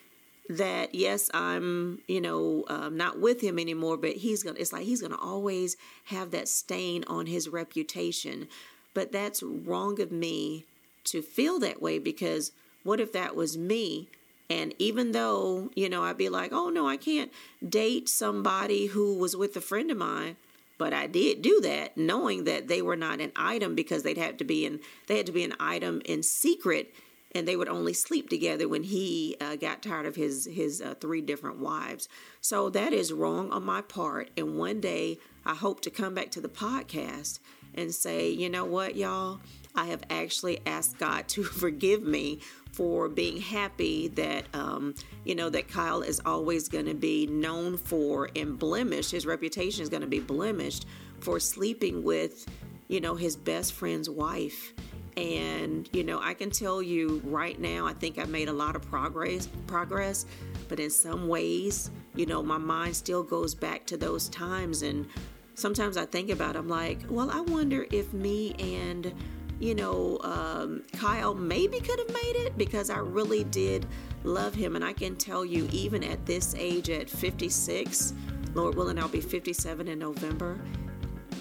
that 0.48 0.94
yes 0.94 1.30
i'm 1.34 2.00
you 2.08 2.20
know 2.20 2.64
um, 2.68 2.96
not 2.96 3.20
with 3.20 3.40
him 3.40 3.58
anymore 3.58 3.96
but 3.96 4.12
he's 4.12 4.42
gonna 4.42 4.58
it's 4.58 4.72
like 4.72 4.84
he's 4.84 5.00
gonna 5.00 5.18
always 5.20 5.76
have 6.06 6.30
that 6.30 6.48
stain 6.48 7.04
on 7.06 7.26
his 7.26 7.48
reputation. 7.48 8.48
But 8.94 9.10
that's 9.10 9.42
wrong 9.42 10.00
of 10.00 10.12
me 10.12 10.66
to 11.04 11.22
feel 11.22 11.58
that 11.60 11.80
way 11.80 11.98
because 11.98 12.52
what 12.82 13.00
if 13.00 13.12
that 13.12 13.34
was 13.34 13.56
me? 13.56 14.08
And 14.50 14.74
even 14.78 15.12
though 15.12 15.70
you 15.74 15.88
know 15.88 16.02
i'd 16.04 16.18
be 16.18 16.28
like 16.28 16.52
oh 16.52 16.68
no 16.68 16.86
i 16.86 16.98
can't 16.98 17.32
date 17.66 18.08
somebody 18.08 18.86
who 18.86 19.14
was 19.14 19.34
with 19.34 19.56
a 19.56 19.62
friend 19.62 19.90
of 19.90 19.96
mine 19.96 20.36
but 20.78 20.92
I 20.92 21.06
did 21.06 21.42
do 21.42 21.60
that 21.62 21.96
knowing 21.96 22.44
that 22.44 22.68
they 22.68 22.82
were 22.82 22.96
not 22.96 23.20
an 23.20 23.32
item 23.36 23.74
because 23.74 24.02
they'd 24.02 24.18
have 24.18 24.36
to 24.38 24.44
be 24.44 24.66
in 24.66 24.80
they 25.06 25.16
had 25.16 25.26
to 25.26 25.32
be 25.32 25.44
an 25.44 25.54
item 25.60 26.02
in 26.04 26.22
secret 26.22 26.94
and 27.34 27.48
they 27.48 27.56
would 27.56 27.68
only 27.68 27.92
sleep 27.92 28.28
together 28.28 28.68
when 28.68 28.82
he 28.82 29.36
uh, 29.40 29.56
got 29.56 29.82
tired 29.82 30.06
of 30.06 30.16
his 30.16 30.46
his 30.52 30.80
uh, 30.80 30.94
three 31.00 31.20
different 31.20 31.58
wives. 31.58 32.08
So 32.40 32.70
that 32.70 32.92
is 32.92 33.12
wrong 33.12 33.50
on 33.50 33.64
my 33.64 33.80
part. 33.80 34.30
And 34.36 34.56
one 34.58 34.80
day 34.80 35.18
I 35.44 35.54
hope 35.54 35.80
to 35.82 35.90
come 35.90 36.14
back 36.14 36.30
to 36.32 36.40
the 36.40 36.48
podcast 36.48 37.38
and 37.74 37.94
say, 37.94 38.30
you 38.30 38.50
know 38.50 38.64
what, 38.64 38.96
y'all, 38.96 39.40
I 39.74 39.86
have 39.86 40.02
actually 40.10 40.60
asked 40.66 40.98
God 40.98 41.28
to 41.28 41.42
forgive 41.62 42.02
me 42.02 42.40
for 42.72 43.08
being 43.08 43.40
happy 43.40 44.08
that 44.08 44.44
um, 44.54 44.94
you 45.24 45.34
know 45.34 45.50
that 45.50 45.68
Kyle 45.68 46.02
is 46.02 46.20
always 46.24 46.68
going 46.68 46.86
to 46.86 46.94
be 46.94 47.26
known 47.26 47.76
for 47.76 48.30
and 48.34 48.58
blemished. 48.58 49.10
His 49.10 49.26
reputation 49.26 49.82
is 49.82 49.88
going 49.88 50.02
to 50.02 50.06
be 50.06 50.20
blemished 50.20 50.86
for 51.20 51.38
sleeping 51.38 52.02
with 52.02 52.46
you 52.88 53.00
know 53.00 53.14
his 53.14 53.36
best 53.36 53.72
friend's 53.74 54.08
wife. 54.08 54.72
And 55.14 55.90
you 55.92 56.04
know, 56.04 56.20
I 56.22 56.32
can 56.32 56.50
tell 56.50 56.82
you 56.82 57.20
right 57.24 57.60
now, 57.60 57.86
I 57.86 57.92
think 57.92 58.16
I've 58.16 58.30
made 58.30 58.48
a 58.48 58.52
lot 58.52 58.74
of 58.74 58.82
progress. 58.82 59.46
Progress, 59.66 60.24
but 60.68 60.80
in 60.80 60.88
some 60.88 61.28
ways, 61.28 61.90
you 62.14 62.24
know, 62.24 62.42
my 62.42 62.56
mind 62.56 62.96
still 62.96 63.22
goes 63.22 63.54
back 63.54 63.84
to 63.86 63.98
those 63.98 64.30
times 64.30 64.82
and 64.82 65.06
sometimes 65.54 65.96
I 65.96 66.06
think 66.06 66.30
about 66.30 66.56
it, 66.56 66.58
I'm 66.58 66.68
like, 66.68 67.00
well, 67.08 67.30
I 67.30 67.40
wonder 67.40 67.86
if 67.90 68.12
me 68.12 68.54
and 68.54 69.12
you 69.60 69.74
know, 69.74 70.18
um, 70.22 70.82
Kyle 70.92 71.34
maybe 71.34 71.78
could 71.78 71.98
have 71.98 72.08
made 72.08 72.36
it 72.46 72.58
because 72.58 72.90
I 72.90 72.98
really 72.98 73.44
did 73.44 73.86
love 74.24 74.54
him. 74.54 74.76
And 74.76 74.84
I 74.84 74.92
can 74.92 75.16
tell 75.16 75.44
you, 75.44 75.68
even 75.72 76.02
at 76.04 76.24
this 76.26 76.54
age, 76.56 76.90
at 76.90 77.08
56, 77.08 78.14
Lord 78.54 78.74
willing, 78.74 78.98
I'll 78.98 79.08
be 79.08 79.20
57 79.20 79.88
in 79.88 79.98
November. 79.98 80.60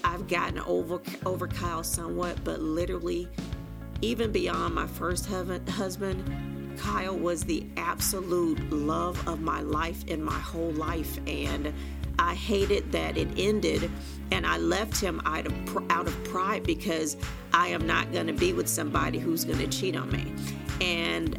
I've 0.04 0.26
gotten 0.28 0.58
over 0.60 1.00
over 1.24 1.46
Kyle 1.46 1.84
somewhat, 1.84 2.42
but 2.44 2.60
literally, 2.60 3.28
even 4.00 4.32
beyond 4.32 4.74
my 4.74 4.86
first 4.86 5.26
husband, 5.26 6.78
Kyle 6.78 7.16
was 7.16 7.44
the 7.44 7.66
absolute 7.76 8.58
love 8.72 9.26
of 9.28 9.40
my 9.40 9.60
life 9.60 10.04
in 10.08 10.22
my 10.22 10.38
whole 10.38 10.72
life, 10.72 11.18
and 11.26 11.72
I 12.18 12.34
hated 12.34 12.92
that 12.92 13.16
it 13.16 13.28
ended 13.36 13.90
and 14.30 14.46
I 14.46 14.56
left 14.56 14.98
him 15.00 15.20
out 15.24 15.46
of 15.46 15.90
out 15.90 16.06
of 16.06 16.24
pride 16.24 16.64
because 16.64 17.16
I 17.52 17.68
am 17.68 17.86
not 17.86 18.12
going 18.12 18.26
to 18.26 18.32
be 18.32 18.52
with 18.52 18.68
somebody 18.68 19.18
who's 19.18 19.44
going 19.44 19.58
to 19.58 19.68
cheat 19.68 19.94
on 19.94 20.10
me. 20.10 20.32
And 20.80 21.38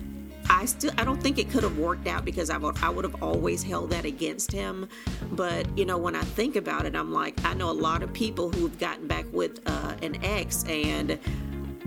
I 0.49 0.65
still 0.65 0.91
I 0.97 1.03
don't 1.03 1.21
think 1.21 1.39
it 1.39 1.49
could 1.49 1.63
have 1.63 1.77
worked 1.77 2.07
out 2.07 2.25
because 2.25 2.49
I 2.49 2.57
would 2.57 2.77
I 2.83 2.89
would 2.89 3.05
have 3.05 3.21
always 3.23 3.63
held 3.63 3.89
that 3.91 4.05
against 4.05 4.51
him. 4.51 4.87
But 5.31 5.77
you 5.77 5.85
know 5.85 5.97
when 5.97 6.15
I 6.15 6.21
think 6.21 6.55
about 6.55 6.85
it, 6.85 6.95
I'm 6.95 7.11
like 7.11 7.43
I 7.45 7.53
know 7.53 7.71
a 7.71 7.73
lot 7.73 8.03
of 8.03 8.13
people 8.13 8.51
who've 8.51 8.77
gotten 8.77 9.07
back 9.07 9.25
with 9.31 9.59
uh, 9.65 9.95
an 10.01 10.23
ex, 10.23 10.63
and 10.65 11.17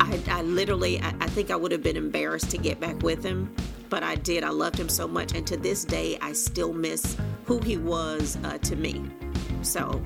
I, 0.00 0.20
I 0.28 0.42
literally 0.42 1.00
I, 1.00 1.14
I 1.20 1.28
think 1.28 1.50
I 1.50 1.56
would 1.56 1.72
have 1.72 1.82
been 1.82 1.96
embarrassed 1.96 2.50
to 2.50 2.58
get 2.58 2.80
back 2.80 3.02
with 3.02 3.22
him, 3.22 3.54
but 3.88 4.02
I 4.02 4.16
did. 4.16 4.42
I 4.42 4.50
loved 4.50 4.78
him 4.78 4.88
so 4.88 5.06
much, 5.06 5.34
and 5.34 5.46
to 5.46 5.56
this 5.56 5.84
day 5.84 6.18
I 6.20 6.32
still 6.32 6.72
miss 6.72 7.16
who 7.46 7.58
he 7.60 7.76
was 7.76 8.36
uh, 8.44 8.58
to 8.58 8.76
me. 8.76 9.04
So, 9.62 10.02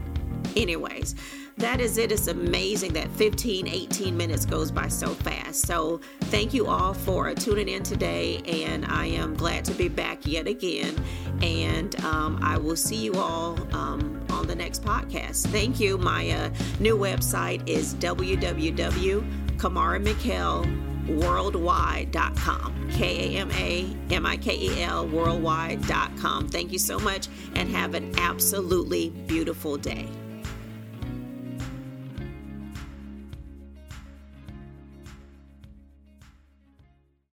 anyways 0.56 1.14
that 1.60 1.80
is 1.80 1.98
it. 1.98 2.10
It's 2.10 2.26
amazing 2.26 2.94
that 2.94 3.10
15, 3.12 3.68
18 3.68 4.16
minutes 4.16 4.44
goes 4.46 4.70
by 4.70 4.88
so 4.88 5.08
fast. 5.08 5.66
So, 5.66 6.00
thank 6.22 6.54
you 6.54 6.66
all 6.66 6.94
for 6.94 7.32
tuning 7.34 7.68
in 7.68 7.82
today, 7.82 8.38
and 8.46 8.84
I 8.86 9.06
am 9.06 9.34
glad 9.34 9.64
to 9.66 9.74
be 9.74 9.88
back 9.88 10.26
yet 10.26 10.46
again. 10.46 10.94
And 11.42 11.94
um, 12.04 12.38
I 12.42 12.56
will 12.56 12.76
see 12.76 12.96
you 12.96 13.14
all 13.14 13.58
um, 13.74 14.24
on 14.30 14.46
the 14.46 14.54
next 14.54 14.82
podcast. 14.82 15.46
Thank 15.48 15.78
you. 15.80 15.98
My 15.98 16.30
uh, 16.30 16.50
new 16.80 16.96
website 16.96 17.68
is 17.68 17.94
www.kamaramikel.worldwide.com. 21.10 22.90
K 22.90 23.36
A 23.36 23.40
M 23.40 23.50
A 23.52 23.96
M 24.10 24.26
I 24.26 24.36
K 24.36 24.56
E 24.56 24.82
L 24.82 25.06
worldwide.com. 25.08 26.48
Thank 26.48 26.72
you 26.72 26.78
so 26.78 26.98
much 26.98 27.28
and 27.54 27.68
have 27.70 27.94
an 27.94 28.12
absolutely 28.18 29.10
beautiful 29.10 29.76
day. 29.76 30.08